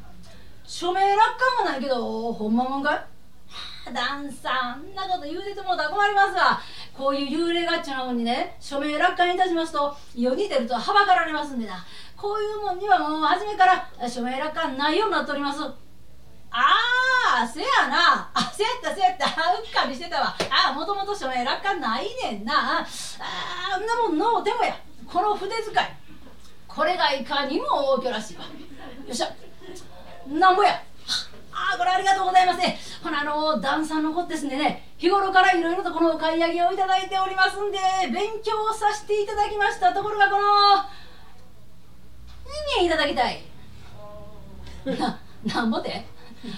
[0.64, 1.22] 署名落
[1.58, 3.92] 下もないけどほんまもんかい？
[3.94, 6.60] ダンさんあんなこと言うててもうたら困りますわ。
[6.96, 11.84] こういう幽霊ガッチャなもんにね署名落下にいたしますと世に出るとはばかられますんでな。
[12.16, 15.60] こういうもんにはもう初めから署名楽観ないようになっております。
[15.62, 16.72] あ
[17.42, 18.30] あせやな。
[18.32, 19.26] あせやったせやった。
[19.26, 19.28] う
[19.62, 20.34] っかりしてたわ。
[20.50, 22.80] ああもともと署名楽観ないねんな。
[22.80, 22.86] あ
[23.74, 24.74] あんなもんのうてもや。
[25.06, 25.96] この筆使い。
[26.76, 28.42] これがいかにも大巨らしいわ。
[28.44, 28.50] よ
[29.10, 29.34] っしゃ。
[30.28, 30.72] なんぼや。
[31.50, 32.78] ああこれありがとうございますね。
[33.02, 37.78] ほなあの旦さんのことですんでね日頃からいろいろとこのお買い上げをいただいておりますんで
[38.12, 40.42] 勉強をさせていただきましたところがこの
[42.76, 43.42] 2円いただきたい。
[44.84, 46.04] ななんぼで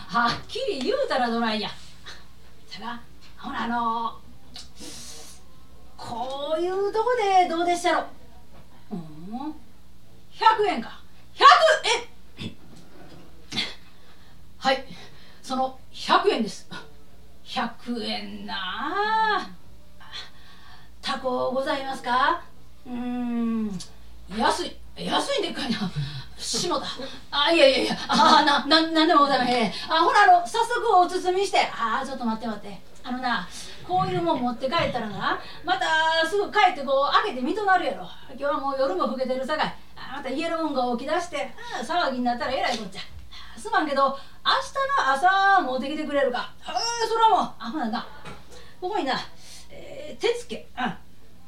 [0.09, 1.69] はっきり言うたらどないや。
[2.67, 3.01] さが
[3.37, 4.19] ほらあの
[5.97, 8.05] こういうとこでどうでしたろ
[8.91, 9.68] うん。
[10.39, 11.01] 100円か。
[11.35, 11.43] 100
[12.45, 12.57] 円。
[14.59, 14.85] はい。
[15.43, 16.69] その100円です。
[17.45, 19.51] 100円なあ。
[21.03, 22.43] タコございますか？
[22.87, 23.71] うん。
[24.39, 24.77] 安い。
[24.97, 25.91] 安いんでっかいな。
[26.37, 26.87] しもた
[27.33, 27.97] あいやいやいや。
[28.07, 29.73] あなななんでもございません。
[29.89, 31.59] あほらあの早速お包みして。
[31.59, 32.81] あちょっと待って待って。
[33.03, 33.49] あのな
[33.87, 35.87] こういうもん持って帰ったらなまた
[36.29, 38.07] すぐ帰ってこう開けて見となるやろ。
[38.31, 39.75] 今日はもう夜も更けてるさかい。
[40.11, 41.53] また家のもんが起き出して
[41.85, 43.01] 騒ぎになったらえらいこっちゃ。
[43.59, 44.17] すまんけど明日
[45.05, 46.53] の朝持ってきてくれるか。
[46.61, 48.07] えー、それはもうあほなな。
[48.81, 49.15] ここにな、
[49.71, 50.69] えー、手付け。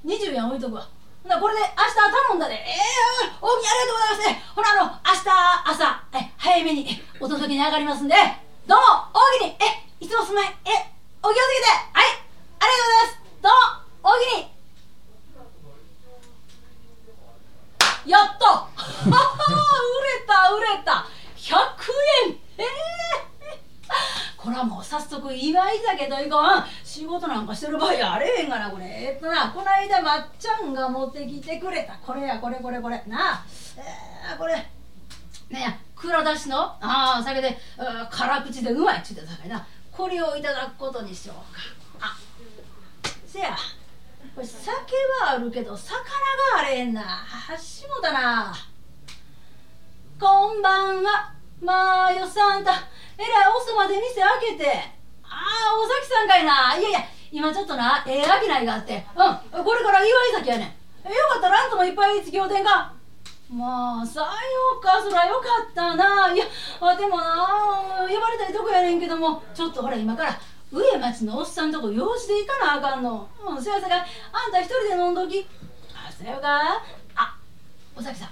[0.04, 0.12] うん。
[0.12, 0.86] 20円置いとくわ。
[1.22, 1.94] ほなこれで明日
[2.28, 2.54] 頼んだで。
[2.54, 5.30] ええー、大きにありがとうございますほらあの明日
[5.70, 6.86] 朝え早めに
[7.20, 8.14] お届けに上がりますんで。
[8.66, 10.44] どうも大きにえいつもすまん。
[10.44, 10.92] え
[11.22, 11.66] お気をつけて。
[11.96, 12.20] はい。
[12.60, 13.20] ありがとうございます。
[13.40, 13.52] どう
[14.04, 14.59] も大きに
[18.06, 18.68] やっ た。
[19.06, 19.16] 売れ
[20.26, 21.06] た売れた。
[21.36, 21.56] 100
[22.28, 26.64] 円ええー、これはもう早速祝い酒といこん。
[26.84, 28.84] 仕事なんかしてる場合あれへんがなこれ。
[28.86, 31.94] えっとなこの間まっちゃんが持ってきてくれた。
[31.94, 33.02] これやこれこれこれ。
[33.06, 33.44] なあ
[33.76, 34.54] えー、これ。
[35.50, 37.58] ねや蔵出しのああ酒で
[38.10, 39.66] 辛口でうまいっつってたからな。
[39.92, 41.60] これをいただくことにしようか。
[42.08, 42.16] あ
[43.26, 43.56] せや。
[44.36, 47.02] 酒はあるけど魚があれへんな。
[47.58, 48.54] しもだな。
[50.18, 52.70] こんばんはまあよさんた
[53.18, 54.70] えらい遅まで店開けて。
[55.22, 56.76] ああお崎さんかいな。
[56.78, 57.00] いやいや
[57.32, 58.94] 今ちょっとなええ商いがあって。
[58.94, 61.08] うんこれから祝い酒やねん。
[61.08, 62.92] よかったらあんたもいっぱい付き合うてんか。
[63.52, 64.26] まあさよ
[64.78, 66.32] うかそらよかったな。
[66.32, 66.44] いや
[66.80, 69.42] あでもな呼ばれたいとこやねんけども。
[69.54, 70.40] ちょっとほら今から
[70.72, 73.28] 上町のおっさんとこ用事で行かなあかんの。
[73.48, 75.46] うんそやさかあんた一人で飲んどき。
[75.94, 76.82] あそやか。
[77.16, 77.36] あ
[77.96, 78.28] お崎さん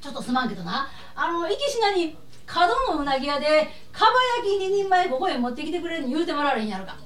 [0.00, 0.88] ちょっとすまんけどな。
[1.14, 6.96] あの行きしなに角のうなぎ屋でかば焼き2人前ここへ持ってきてくれるに言うてもらわれへんやろか。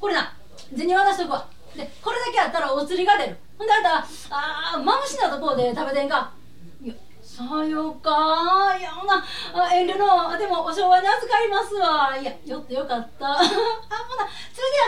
[0.00, 0.34] これな
[0.76, 1.46] 銭渡しとくわ。
[1.76, 3.36] でこれだけあったらお釣りが出る。
[3.56, 6.32] ほんであんたあマムシなとこで食べてんか。
[7.32, 8.76] さよか。
[8.78, 9.24] いやほな
[9.72, 12.14] 遠慮のでもお正和に預かりますわ。
[12.14, 13.24] いやよってよかった。
[13.32, 13.54] あほなそれで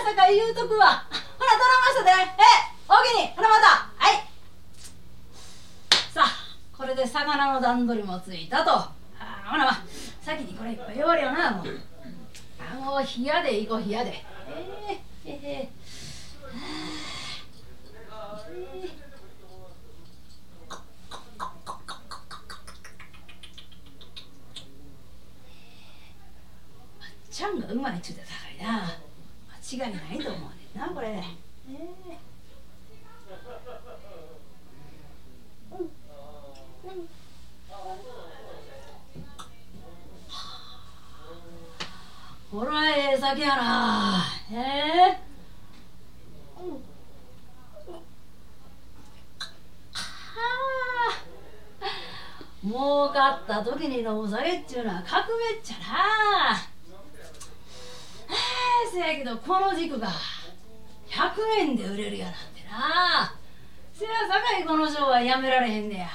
[0.04, 2.10] はさかい言うとくわほな頼ましたで。
[2.10, 2.14] え
[2.86, 3.88] おおきにほなまた。
[3.96, 4.28] はい。
[6.12, 6.28] さあ
[6.76, 8.72] これで魚の段取りもついたと。
[8.72, 8.92] あ
[9.46, 9.82] ほなまあ
[10.20, 11.80] 先にこれいっぱい弱るよなもう。
[12.60, 14.22] あもう冷やで行こう冷やで。
[14.46, 15.74] えー、えー。
[27.34, 28.84] ちゃんがうまいっちゅうて高いな
[29.76, 31.20] 間違いないと思うねんなこれ、え。
[31.20, 31.24] ー
[42.52, 44.22] ほらええ酒やな。
[44.52, 45.18] ええ？
[46.56, 46.84] ー、うん。
[52.70, 56.73] 儲かった時に飲む酒っちゅうのは革命っちゃな
[58.92, 60.08] せやけどこの軸が
[61.08, 63.34] 100円で売れるやなんてな。
[63.92, 66.08] せやさかいこの商売やめられへんねや。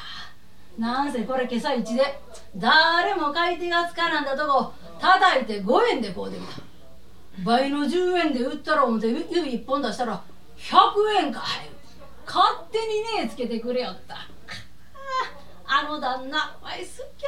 [0.78, 2.22] なんせこれ今朝一で
[2.56, 6.62] 誰も買い手がつかなんだとこ叩いて5円でこうできた。
[7.44, 10.22] 倍の10円で売ったら思って指1本出したら
[10.58, 11.44] 100円か
[12.26, 14.18] 勝手にねつけてくれよった。
[15.72, 17.28] あの旦那わいすっきゃ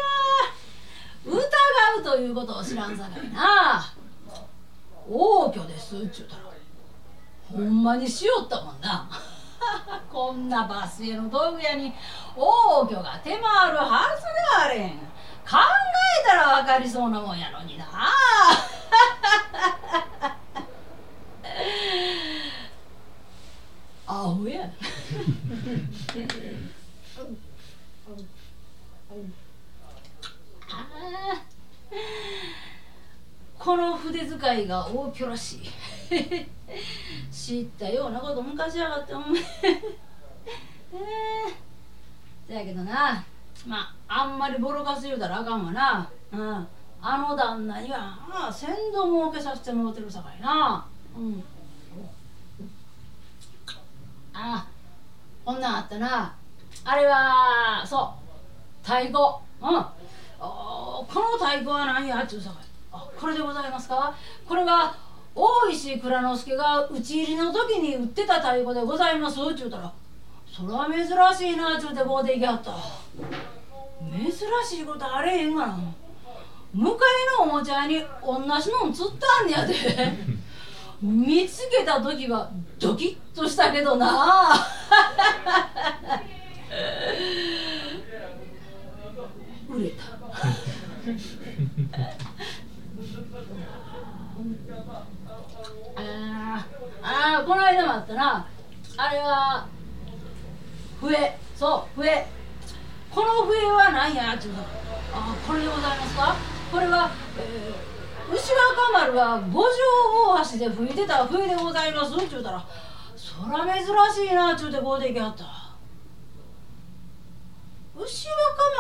[1.26, 1.40] 疑
[2.02, 3.94] うということを知らんさかいな。
[5.10, 6.42] 王居ですっちゅうたら。
[7.52, 9.10] ほんまにしよったもんな。
[10.12, 11.94] こんなバスへの道具屋に
[12.36, 14.24] 王居が手間あるはず
[14.58, 14.90] があれん。
[14.90, 15.58] 考
[16.24, 17.86] えたら分かりそうなもんやのにな。
[24.08, 24.70] アホや
[30.70, 30.86] あ
[33.64, 35.70] この筆使いが大巨らしい。
[37.32, 39.40] 知ったようなこと昔やがって思え。
[42.50, 43.24] えー、やけどな。
[43.68, 46.10] まああんまりボロカス言うたらあかんわな。
[46.32, 46.68] うん。
[47.04, 50.84] あの旦那にはああ先導儲けさせてもらってるさかいな。
[51.16, 51.44] うん。
[54.34, 54.66] あ
[55.46, 56.34] こんなんあったな。
[56.84, 58.16] あれはそ
[58.82, 58.84] う。
[58.84, 59.20] 太鼓。
[59.62, 59.86] うん。
[60.40, 62.71] おこの太鼓は何やっちゅうさかい。
[62.92, 64.14] これでございますか？
[64.48, 64.96] これが
[65.34, 69.40] 大石蔵之介が討ち入りの時に売ってた太鼓でございます。
[69.40, 69.94] っちゅうたら
[70.46, 72.76] それは珍しいなっちゅうてこうでいきはった。
[74.12, 75.78] 珍しいことあれへんがな。
[76.74, 76.98] 向かい
[77.38, 79.74] のおもちゃ屋に同じのん釣ったんやで。
[81.02, 84.54] 見つけた時はドキッとしたけどな。
[98.12, 98.48] ったな
[98.98, 99.66] あれは
[101.00, 101.38] 笛。
[101.56, 102.28] そう笛。
[103.10, 104.54] この笛は何やっちゅう
[105.14, 106.36] あこれでございますか？
[106.72, 109.68] これは、えー、牛若丸が五条
[110.34, 112.14] 大橋で吹いてた笛でございます。
[112.16, 112.66] っちゅうたら
[113.16, 115.46] そら珍しいなっちゅうてこうできはった。
[117.96, 118.28] 牛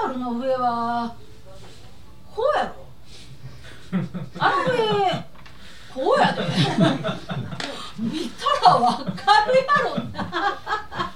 [0.02, 1.14] 若丸の笛は
[2.34, 2.76] こうやろ？
[4.40, 5.26] あの笛
[5.94, 6.42] こうやで。
[8.02, 9.95] 見たらわかるやろ。
[10.12, 11.14] な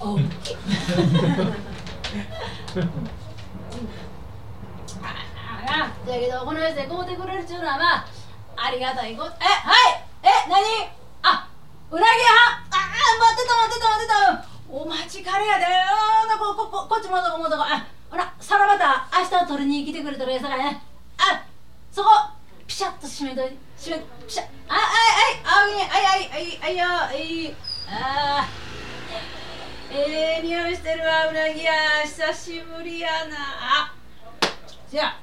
[0.00, 0.56] おっきい
[5.02, 5.06] あ
[5.66, 8.06] あだけどこのやつで買うてくれるっちゅうのはまあ
[8.56, 10.60] ありがたいことえはいえ何
[11.22, 11.48] あ
[11.90, 12.86] うなぎはああ
[13.18, 20.82] 待ってた待ってた待ってたお待ちかれやであここここっちもどこもどこあほらさらばた明日取りに来てくれたらええさかいね
[21.18, 21.44] あ
[21.90, 22.08] そこ
[22.68, 24.82] ピシャッと閉めといて閉めピシャッあはい
[25.42, 27.56] はい青木にはいはいはいはいよはい
[27.88, 28.48] ああ
[29.90, 31.72] ええ匂いしてるわうなぎや
[32.04, 33.94] 久しぶりやな。
[34.90, 35.20] じゃあ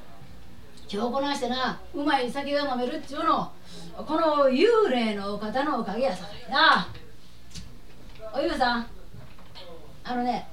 [0.91, 3.51] 今日こなしてなうまい酒が飲めるっちゅうの
[3.95, 6.87] この幽霊のお方のおかげやさかいな。
[8.33, 8.87] おゆうさん
[10.03, 10.47] あのね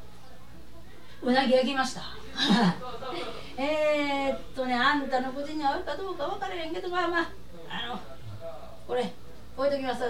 [1.22, 2.02] うなぎ焼きました。
[3.58, 7.26] えーっとねあんたの口に合うかどうか分からへんけどまあまあ
[7.68, 8.00] あの
[8.86, 9.12] これ
[9.56, 10.02] 置いときます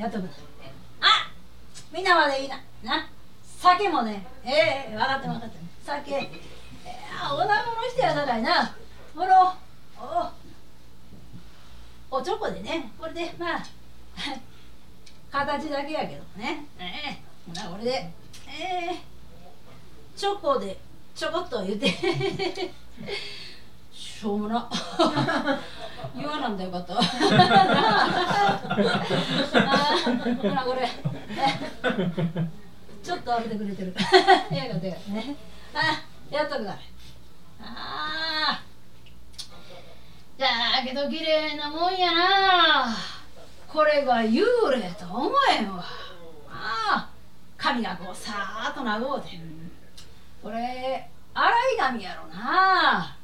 [0.00, 0.22] やっとく。
[0.22, 0.28] な
[1.02, 1.30] あ
[1.92, 2.56] みんなまでいいな。
[2.82, 3.06] な
[3.44, 4.26] 酒もね。
[4.42, 6.14] ええー、分かって分かって酒。
[6.14, 8.74] えー、おなものしてやさかいな。
[9.14, 9.54] ほら
[12.10, 12.90] おおちょこでね。
[12.98, 13.62] これでまあ
[15.30, 16.64] 形だけやけどね。
[16.78, 18.10] ええー、ほなこれで。
[18.48, 18.98] ええー、
[20.20, 20.78] チョコで
[21.14, 21.88] ちょこっと言うて。
[23.90, 24.68] しょうもな。
[26.14, 27.02] 言わなんだよかったあ。
[27.02, 27.08] ほ
[30.48, 30.86] らこれ。
[33.02, 33.94] ちょっと浴びてくれてる。
[34.50, 34.98] やがてね
[35.72, 36.76] あやっとくだ。
[37.62, 38.62] あ
[40.36, 40.46] だ
[40.84, 42.94] けど綺麗なもんやな。
[43.66, 45.82] これが幽霊と思えんわ。
[46.50, 47.10] ああ
[47.56, 49.40] 髪がこうさーっと長うて。
[50.42, 53.16] これ洗い髪やろな。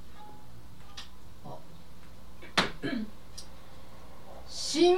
[4.46, 4.96] しん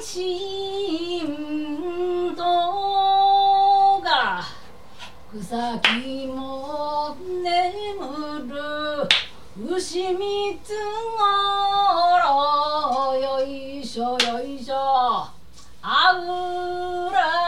[0.00, 2.42] しんと
[4.02, 4.42] が
[5.30, 8.56] 草木も眠る
[9.76, 10.72] 牛三つ
[11.18, 11.22] ご
[12.18, 14.74] ろよいしょよいしょ。
[15.82, 16.26] あぐ
[17.14, 17.47] ら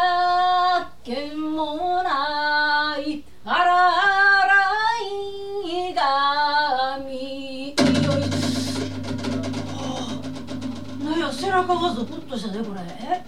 [11.70, 12.80] 中がゾクッとしたでこれ。
[12.80, 13.22] え？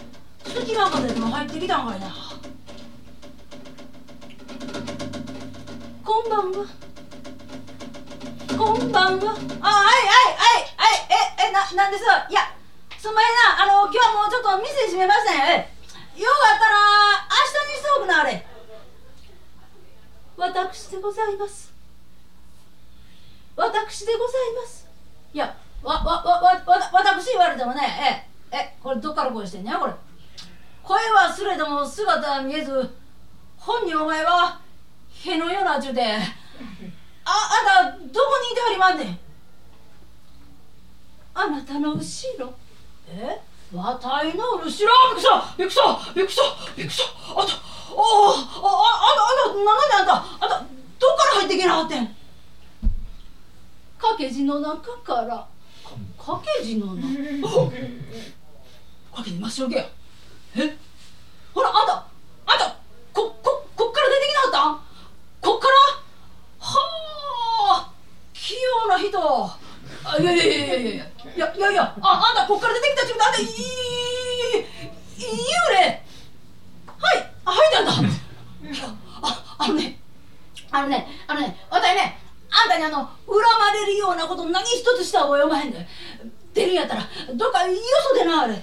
[0.45, 2.13] 隙間風でも入ってきたんかいな。
[6.05, 6.67] こんばんは。
[8.59, 9.31] こんばんは。
[9.61, 11.07] あはいはいはいはい。
[11.09, 12.03] ええななんです？
[12.03, 12.41] いや
[12.99, 13.63] すんまへんな。
[13.63, 15.71] あの今日はもうちょっと店閉めましたね
[16.19, 16.75] よかったら
[17.31, 18.45] 明日にしておくなあれ。
[20.37, 21.73] 私でございます。
[23.55, 24.89] 私でございます。
[25.33, 28.32] いやわわわわわ私言われてもねええ。
[28.83, 29.93] これどっから声してんねやこれ？
[30.83, 32.91] 声はすれども姿は見えず
[33.57, 34.61] 本にお前は
[35.25, 36.19] へのようなちゅうてあ
[37.25, 39.19] あんたどこにいてはりまんねん？
[41.35, 42.53] あなたの後ろ。
[43.09, 43.41] え？
[43.75, 44.67] わたいの後ろ？
[44.67, 46.43] びっくりしたびっくりしたびっくりした
[46.77, 47.05] びっくりした
[47.41, 47.53] あんた
[47.95, 48.01] おお
[48.31, 52.15] ああああんた何であんたあんたどっから入ってきなはってん？
[53.99, 55.47] 掛け字の中から。
[56.19, 57.03] 掛け字の中？
[59.13, 59.85] 掛け字真っ白けや。
[60.57, 60.77] え？
[61.55, 62.07] ほらあんた
[62.47, 62.77] あんた
[63.13, 65.47] こここっから出てきなはった？
[65.49, 65.75] こっから？
[66.59, 66.69] は
[67.77, 67.93] あ
[68.33, 69.19] 器用な人。
[70.05, 71.55] あいやいやいやいやいやいや。
[71.55, 73.47] いやいやああんたこっから出てきたちゅうあんたいい
[75.19, 75.31] 幽
[75.73, 76.03] 霊。
[76.99, 78.13] はいはいなんだい
[78.79, 78.85] や
[79.21, 79.99] ああのね
[80.71, 82.19] あのねあのね私ね
[82.51, 83.09] あんたにあの恨
[83.59, 85.87] まれるようなこと何一つした覚えおまへんで。
[86.55, 87.75] 出るんやったらどっかよ
[88.11, 88.63] そでなあれ。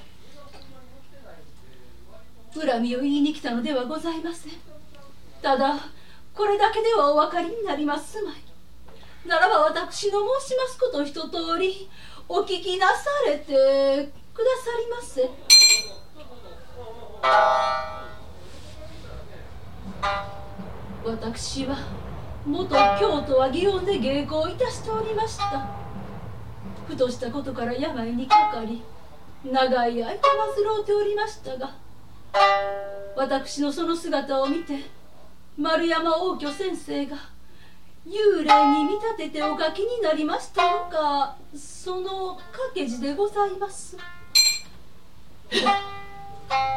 [2.54, 4.54] 恨みを言いに来たのではございません。
[5.42, 5.78] ただ
[6.34, 8.36] これだけではお分かりになりますまい。
[9.28, 11.90] ならば私の申しますこと一通り
[12.28, 15.30] お聞きなされてくださりませ。
[21.06, 21.76] 私は
[22.46, 25.68] 元京都は祇園で芸妓をいたしておりました。
[26.88, 28.82] ふとしたことから病にかかり
[29.44, 30.18] 長い間患
[30.82, 31.76] うておりましたが
[33.16, 34.80] 私のその姿を見て
[35.58, 37.18] 丸山応挙先生が
[38.08, 43.98] 幽霊に見立ててお書きになりましたのがその掛け字でございます。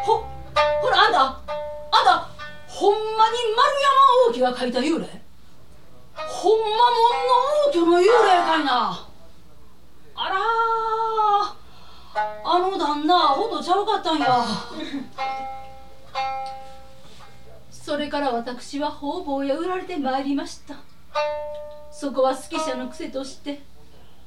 [0.04, 0.24] ほ
[0.82, 1.40] ほらあんたあん
[2.04, 2.28] た
[2.66, 3.04] ほんまに
[3.56, 5.22] 丸山王家が書いた幽霊？
[6.14, 6.76] ほんまもん
[7.28, 7.36] の
[7.68, 8.10] 王居の幽霊
[8.44, 9.06] かいな。
[10.14, 10.36] あら
[12.14, 14.26] あの旦那ほどちゃうかったんや。
[17.70, 20.76] それから私は方々へ売られてまいりました。
[21.90, 23.60] そこは好き者の癖として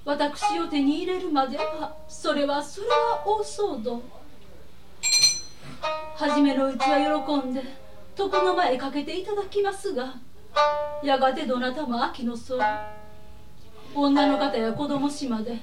[0.04, 4.02] 私を手に入れるまではそれはそれは大騒動。
[6.16, 7.62] 初めのうちは喜んで
[8.18, 10.16] 床の前へかけていただきますが
[11.04, 12.94] やがてどなたも秋の空
[13.94, 15.58] 女の方や子供しまで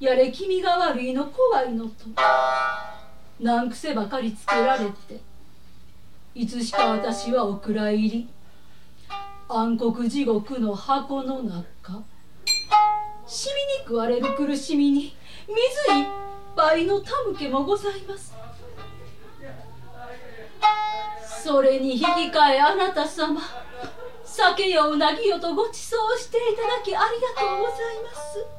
[0.00, 1.92] やれ気味が悪いの怖いのと。
[3.40, 5.20] 難癖ばかりつけられて。
[6.34, 8.28] いつしか私はお蔵入り。
[9.48, 12.02] 暗黒地獄の箱の中。
[13.26, 15.16] しみに食われる苦しみに。
[15.48, 16.06] 水いっ
[16.54, 18.34] ぱいのたむけもございます。
[21.42, 23.40] それに引き換えあなた様。
[24.24, 27.74] 酒ようなぎよとごちそうしていただきありがとうござい
[28.04, 28.57] ます。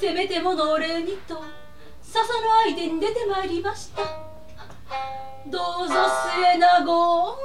[0.00, 1.42] せめてものお礼にと
[2.02, 2.26] 笹の
[2.64, 4.02] 相手に出てまいりました。
[5.46, 5.94] どうぞ
[6.32, 7.38] 末永を。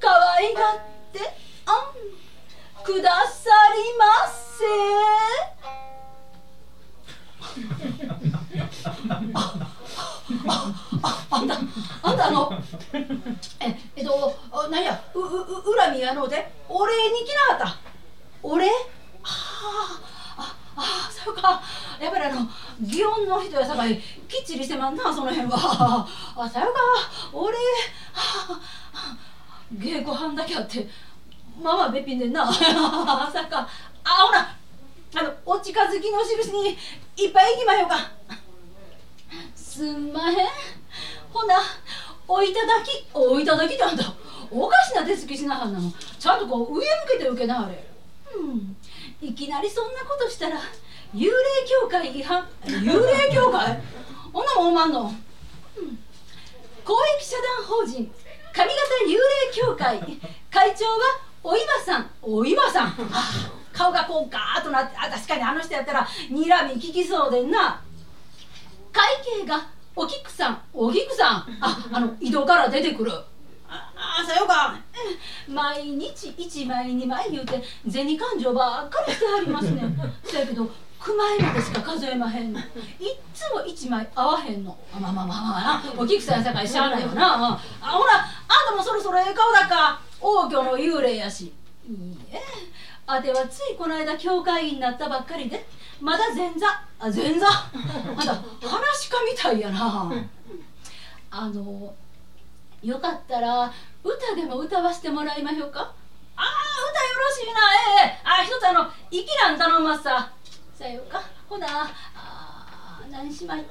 [0.00, 0.78] 可愛がっ
[1.12, 1.20] て。
[1.66, 4.64] あんくださりませ。
[10.48, 10.74] あ
[11.30, 11.54] あんた
[12.02, 12.52] あんたあの
[13.60, 14.36] ええっと
[14.70, 15.26] なんやううう
[15.76, 17.78] 恨みやのうでお礼に来なかった。
[18.42, 18.68] お礼？
[19.26, 20.00] あ
[20.38, 21.60] ああそうか。
[22.00, 22.48] やっぱりあの
[22.82, 23.96] 祇園の人やさかい
[24.28, 26.06] きっちりしてまんなその辺は。
[26.36, 26.80] あさよか。
[27.32, 27.56] お礼
[29.74, 30.86] 稽古班だけあって
[31.62, 32.52] まあまあべっぴんでんな。
[32.52, 32.62] さ
[33.46, 33.68] か。
[34.04, 34.54] あほら
[35.18, 36.76] あのお近づきの印に
[37.16, 37.96] いっぱい行きまひょうか。
[39.54, 40.36] すんまへん。
[41.32, 41.56] ほな
[42.28, 44.12] おいただきおいただきってあんた
[44.50, 45.90] おかしな手つきしなはんなの。
[46.18, 47.88] ちゃんとこう上向けて受けなはれ。
[48.36, 48.76] うん。
[49.20, 50.56] いきなりそんなことしたら
[51.14, 51.30] 幽霊
[51.82, 52.46] 協会違反？
[52.64, 53.80] 幽霊協会？
[54.32, 55.12] ほんなもんおまんの、うん、
[56.84, 58.12] 公益社団法人
[58.52, 58.70] 上方
[59.06, 59.18] 幽霊
[59.52, 60.00] 協会。
[60.50, 62.10] 会長はお岩さん。
[62.22, 62.94] お岩さん。
[63.72, 66.48] 顔がこうガーッとなってあ確かにあの人やったら睨み
[66.80, 67.82] 聞きそうでんな。
[68.92, 69.04] 会
[69.42, 70.62] 計がお菊さん。
[70.72, 71.58] お菊さん。
[71.60, 73.12] ああの井戸から出てくる。
[73.68, 74.78] ああさよか
[75.48, 79.96] 毎日1枚2枚言うて銭勘定ばっかりしてはりますねん。
[80.24, 80.64] そやけど
[81.00, 82.58] 9枚までしか数えまへんの。
[82.58, 82.66] いっ
[83.32, 84.76] つも1枚合わへんの。
[84.92, 85.92] まあまあまあまあな。
[85.96, 87.52] お菊さんやさかいしゃあないよな。
[87.80, 88.26] あほらあん
[88.70, 90.00] たもそろそろええ顔だか。
[90.20, 91.52] 王居の幽霊やし。
[91.88, 92.40] いいえ。
[93.06, 95.64] あてはついこの間教会員になったばっかりで
[96.00, 96.66] まだ前座。
[96.98, 97.46] あ前座。
[98.16, 100.10] まだ話家みたいやな。
[101.30, 101.94] あの
[102.86, 103.72] よかったら
[104.04, 105.80] 歌でも歌わせてもらいましょうか？
[106.36, 106.44] ああ
[106.90, 107.60] 歌よろしいな。
[108.04, 108.20] ええ。
[108.22, 110.30] あ一つあの「生きらん頼ますさ」
[110.78, 111.20] さようか。
[111.48, 111.66] ほな
[112.14, 113.64] あ何しまい？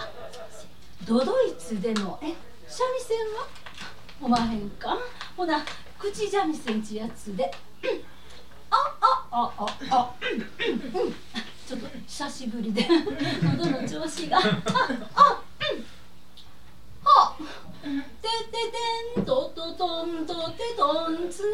[1.06, 2.34] ドドイツでのえ
[2.68, 3.48] 三味線は？
[4.22, 4.98] おまへんか？
[5.38, 5.64] ほな
[5.98, 7.50] 口三味線ちやつで。
[8.70, 10.14] あああああ。
[10.20, 10.42] うん
[11.66, 12.86] ちょっと久しぶりで。
[13.58, 14.40] 喉の調子が。
[14.40, 15.45] ああうん
[18.22, 18.58] てて
[19.16, 21.46] てんとととんとてとんつん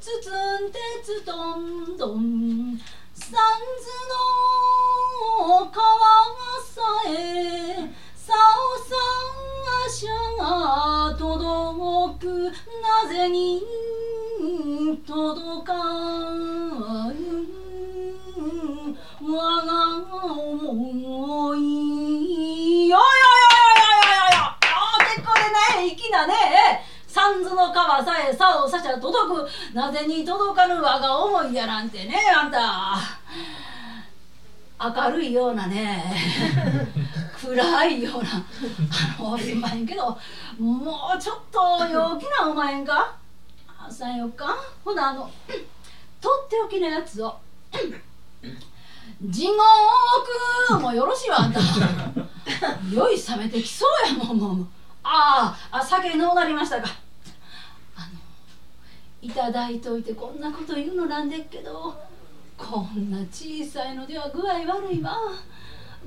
[0.00, 2.78] つつんてつとんどん
[3.14, 3.40] 三途
[5.48, 5.82] の川
[6.62, 10.10] さえさおさんがしゃ
[10.42, 12.52] が届く。
[12.82, 13.62] なぜに
[15.06, 15.72] とどか。
[15.72, 17.16] ん
[19.32, 19.72] わが
[20.32, 23.33] 思いよよ。
[26.14, 26.34] なね。
[27.06, 29.74] 三途の川さえさおさしゃ届く。
[29.74, 32.96] なぜに届かぬ我が思いやなんてねあんた。
[34.80, 36.14] 明るいようなね。
[37.40, 38.44] 暗いような。
[39.18, 40.16] あのすまへんけど
[40.58, 43.16] もうちょっと陽気なおまへんか？
[43.90, 44.56] さよか？
[44.84, 45.30] ほなあの
[46.20, 47.36] とっておきのやつを。
[49.22, 49.46] 地
[50.68, 51.60] 獄もよろしいわあんた。
[52.92, 54.66] 酔い冷めてきそうやもんもう。
[55.04, 56.88] ああ酒のうなりましたか。
[57.96, 58.06] あの
[59.22, 61.94] いただいといてこんなこと言うのなんでっけど
[62.56, 65.18] こんな小さいのでは具合悪いわ。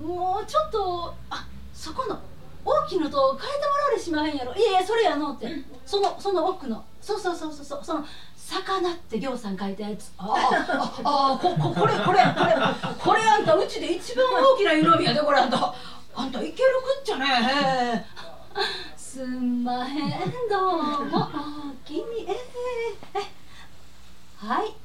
[0.01, 2.19] もうちょっとあそこの
[2.65, 4.53] 大きいのと変えてもらわれしまへんやろ。
[4.55, 5.47] いやいやそれやのって。
[5.85, 6.83] そのその奥の。
[7.01, 7.79] そうそうそうそうそう。
[7.83, 10.11] その魚ってぎょうさん書いたやつ。
[10.17, 12.55] ああああこここれこれこれ
[12.99, 15.73] これあんたうちで一番大きな湯飲みやでこれあんた。
[16.15, 18.05] あんたいけるくっちゃね。
[18.95, 20.09] すんまへん。
[20.49, 21.17] どうも。
[21.17, 21.21] お
[21.69, 22.35] おきにえ
[24.37, 24.75] はい。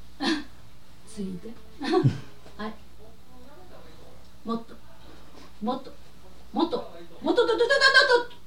[1.09, 1.51] ついで
[2.57, 2.75] はい。
[4.45, 4.75] もっと。
[5.63, 5.93] もっと。
[6.53, 6.77] もっと。
[7.23, 7.43] もっと。
[7.43, 7.69] ととととと
[8.31, 8.42] と。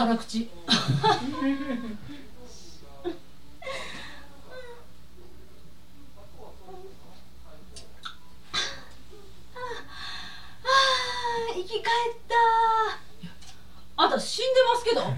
[0.00, 0.48] 辛口。
[10.62, 12.34] ああ生き返った。
[14.02, 15.02] あんた死んでますけど。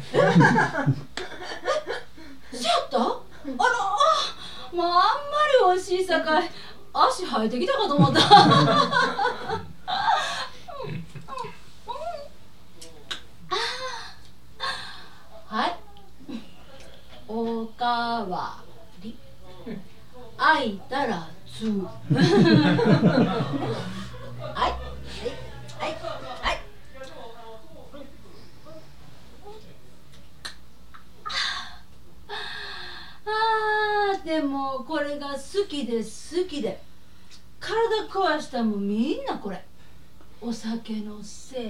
[2.52, 2.56] え？
[2.56, 2.98] えしやった？
[2.98, 3.14] あら
[3.46, 3.96] あ
[4.72, 4.98] もうあんま
[5.70, 6.50] り美味しいさかい
[6.92, 8.20] 足生えてきたかと思った
[15.52, 15.76] はい。
[17.28, 18.62] おかわ
[19.02, 19.14] り。
[20.38, 22.16] 空いたらつはい。
[24.50, 24.80] はい。
[25.78, 25.92] はい。
[25.92, 26.58] はい
[33.26, 36.80] あーでもこれが好きで好きで。
[37.60, 39.62] 体壊したもんみんなこれ。
[40.40, 41.68] お酒のせい。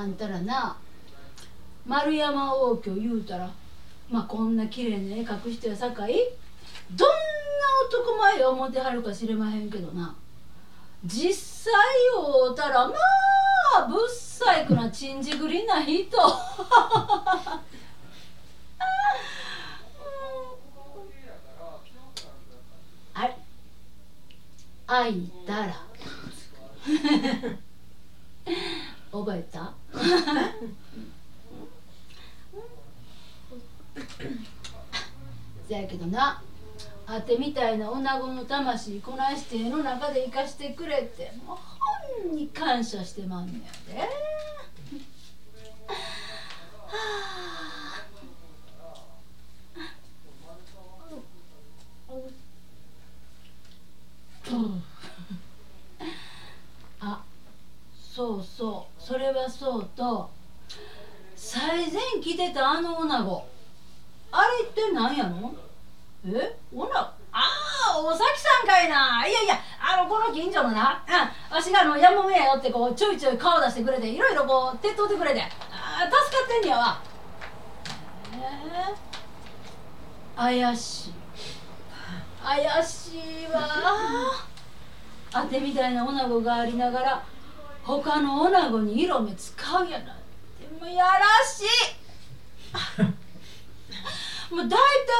[0.00, 0.76] あんたらな
[1.86, 3.50] 丸山王居言うたら
[4.08, 6.14] まあこんな綺麗な絵描く人やさかい
[6.92, 7.14] どんな
[7.86, 10.14] 男前思ってはるか知れまへんけどな。
[11.04, 11.72] 実際
[12.14, 12.94] 会うたらま
[13.78, 16.16] あぶっさいくなちんじぐりな人。
[23.12, 23.36] はい
[24.86, 25.74] 会いたら。
[29.12, 29.72] 覚えた？
[35.68, 36.42] せやけどな
[37.06, 41.58] あてみたいな女子の魂こないして絵の中で生かしてくれってもう
[42.24, 44.00] 本に感謝してまんねやで。
[44.00, 44.06] は
[57.00, 57.24] ああ
[57.94, 60.30] そうそうそれはそうと
[61.34, 63.44] 最前来てたあの女子
[64.30, 65.52] あれって何やの？
[66.24, 66.56] え？
[66.72, 66.86] 女？
[66.96, 69.26] ああお崎さんかいな。
[69.26, 71.02] いやいやあのこの近所のな。
[71.08, 75.42] うんわしがあのやもめやよってこうちょいちょい顔出してくれていろいろこう手取ってくれて。
[75.42, 75.48] あ
[76.04, 77.02] 助かってんねやわ。
[78.32, 81.14] えー、怪しい。
[82.44, 83.16] 怪し
[83.48, 83.60] いわ。
[85.32, 87.24] あてみたいな女子がありながら
[87.98, 90.12] 他の女子に色目使うやなんて
[90.80, 91.10] もうやら
[91.44, 91.64] しい。
[94.54, 94.76] もう大体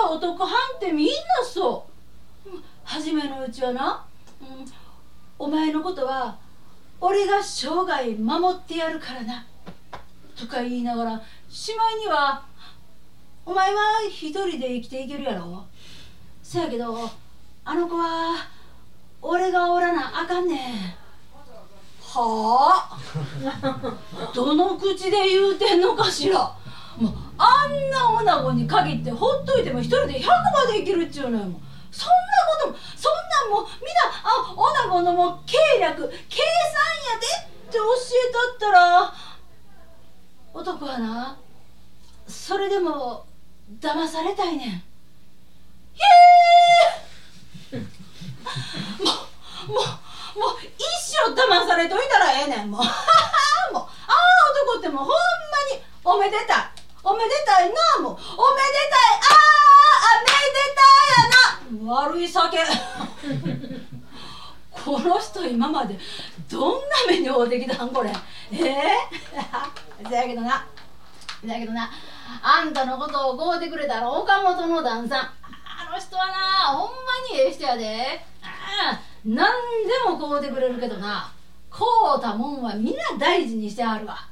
[0.08, 1.12] 男はんってみんな
[1.44, 1.86] そ
[2.46, 2.50] う。
[2.84, 4.04] 初めのうちはな、
[4.40, 4.72] うん、
[5.38, 6.38] お前のことは
[7.00, 9.44] 俺が生涯守ってやるからな
[10.36, 12.44] とか言いながらしまいには
[13.44, 15.64] お前は一人で生きていけるやろ。
[16.42, 17.10] せやけど
[17.64, 18.48] あの子は
[19.22, 20.99] 俺がおらなあかんねん。
[22.12, 22.98] はあ。
[24.34, 26.56] どの口で言うてんのかしら。
[26.98, 31.44] もうあんな女子に限ってほっといても一人で100まで生きるっちゅうのよ。
[31.90, 32.14] そんな
[32.60, 36.82] こともそんなんもうみんなあ女子のも計略計算
[37.14, 37.26] やで
[37.68, 37.82] って教
[38.28, 39.14] えたったら
[40.52, 41.38] 男はな
[42.26, 43.24] それでも
[43.80, 44.68] 騙されたいねん。
[44.68, 44.82] へ
[47.72, 47.82] えも
[49.68, 49.82] うもう
[50.36, 50.84] もう一
[51.26, 52.82] 生騙されといたらええねんもう。
[53.72, 54.14] もうああ
[54.68, 55.14] 男ってもうほんま
[55.74, 56.70] におめでたい。
[57.02, 58.12] おめでたいなもう。
[58.12, 58.28] おめで
[58.90, 59.20] たい。
[59.20, 59.34] あ
[60.06, 61.94] あめでたいやな。
[61.94, 62.58] 悪い酒。
[64.84, 65.98] この人今まで
[66.48, 68.10] どんな目に遭うてきたんこれ。
[68.52, 69.08] ええ
[70.08, 70.66] そ やけどな。
[71.44, 71.90] だけどな。
[72.42, 75.20] あんたのことをこうてくれたら岡本の旦さん。
[75.20, 75.32] あ
[75.92, 76.32] の人はな
[76.72, 76.94] ほんま
[77.32, 78.24] にええ人やで。
[78.42, 79.46] ああ何
[79.86, 81.30] でもこうてくれるけどな
[81.70, 81.84] こ
[82.18, 84.26] うたもんはみんな大事にしてはるわ。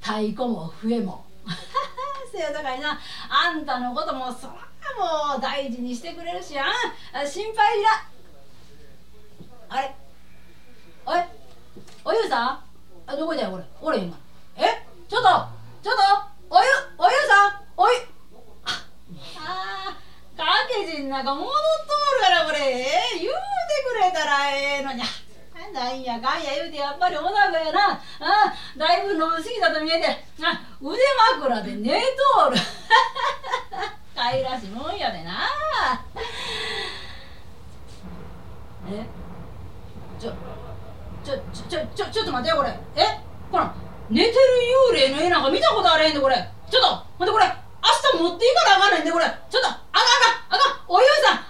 [0.00, 1.24] 太鼓も笛も。
[2.30, 2.98] せやだからな
[3.28, 4.52] あんたのこともそら
[5.32, 6.64] もう大事にしてくれるしあ
[7.22, 7.28] ん。
[7.28, 7.90] 心配いら
[9.70, 9.94] あれ？
[11.06, 11.20] おい？
[12.04, 12.64] おゆうさん？
[13.06, 14.16] あどこだよ俺俺今。
[14.56, 14.62] え？
[15.08, 15.28] ちょっと
[15.82, 16.00] ちょっと
[16.54, 17.62] おゆおゆうさん？
[17.76, 17.98] おゆ
[18.66, 18.70] あ
[19.38, 22.58] あー掛け陣なんか戻っとるからこれ。
[22.80, 23.32] えー、言う
[23.88, 25.02] くれたらええのに。
[25.02, 25.04] ゃ
[25.72, 27.92] なんやかんや言うてやっぱりお腹やな。
[27.92, 30.06] あだいぶ飲みすぎたと見えて。
[30.42, 30.98] あ腕
[31.38, 32.56] 枕で寝とる。
[34.14, 35.48] かいらしいもんやでな。
[38.90, 39.06] え
[40.18, 40.32] ちょ
[41.24, 41.36] ちょ
[41.68, 42.78] ちょちょちょっと待ってよこれ。
[42.96, 43.20] え
[43.50, 43.72] こら
[44.10, 44.36] 寝てる
[44.90, 46.36] 幽霊の絵なんか見たことあれへんでこれ。
[46.70, 47.46] ちょっとほんでこれ。
[47.46, 49.24] 明日持っていかなあかんねんでこれ。
[49.24, 49.80] ちょっとあかんあ
[50.50, 50.60] かん。
[50.60, 50.80] あかん。
[50.88, 51.36] おゆうさん。
[51.36, 51.42] あ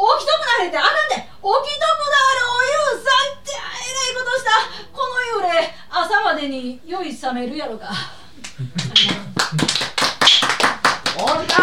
[0.00, 1.82] 大きとこなれてあかんで、ね、大きとくな
[2.32, 4.54] れお湯さんってえらいことした。
[4.92, 7.90] この湯霊朝までに酔い覚めるやろか。
[11.18, 11.54] おった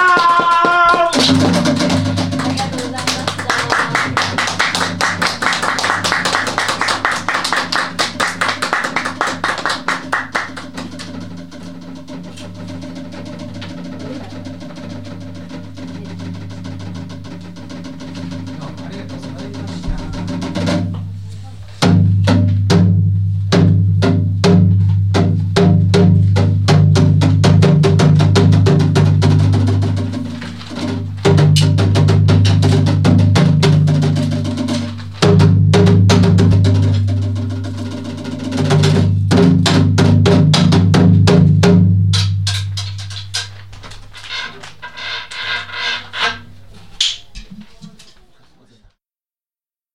[1.61, 1.64] ー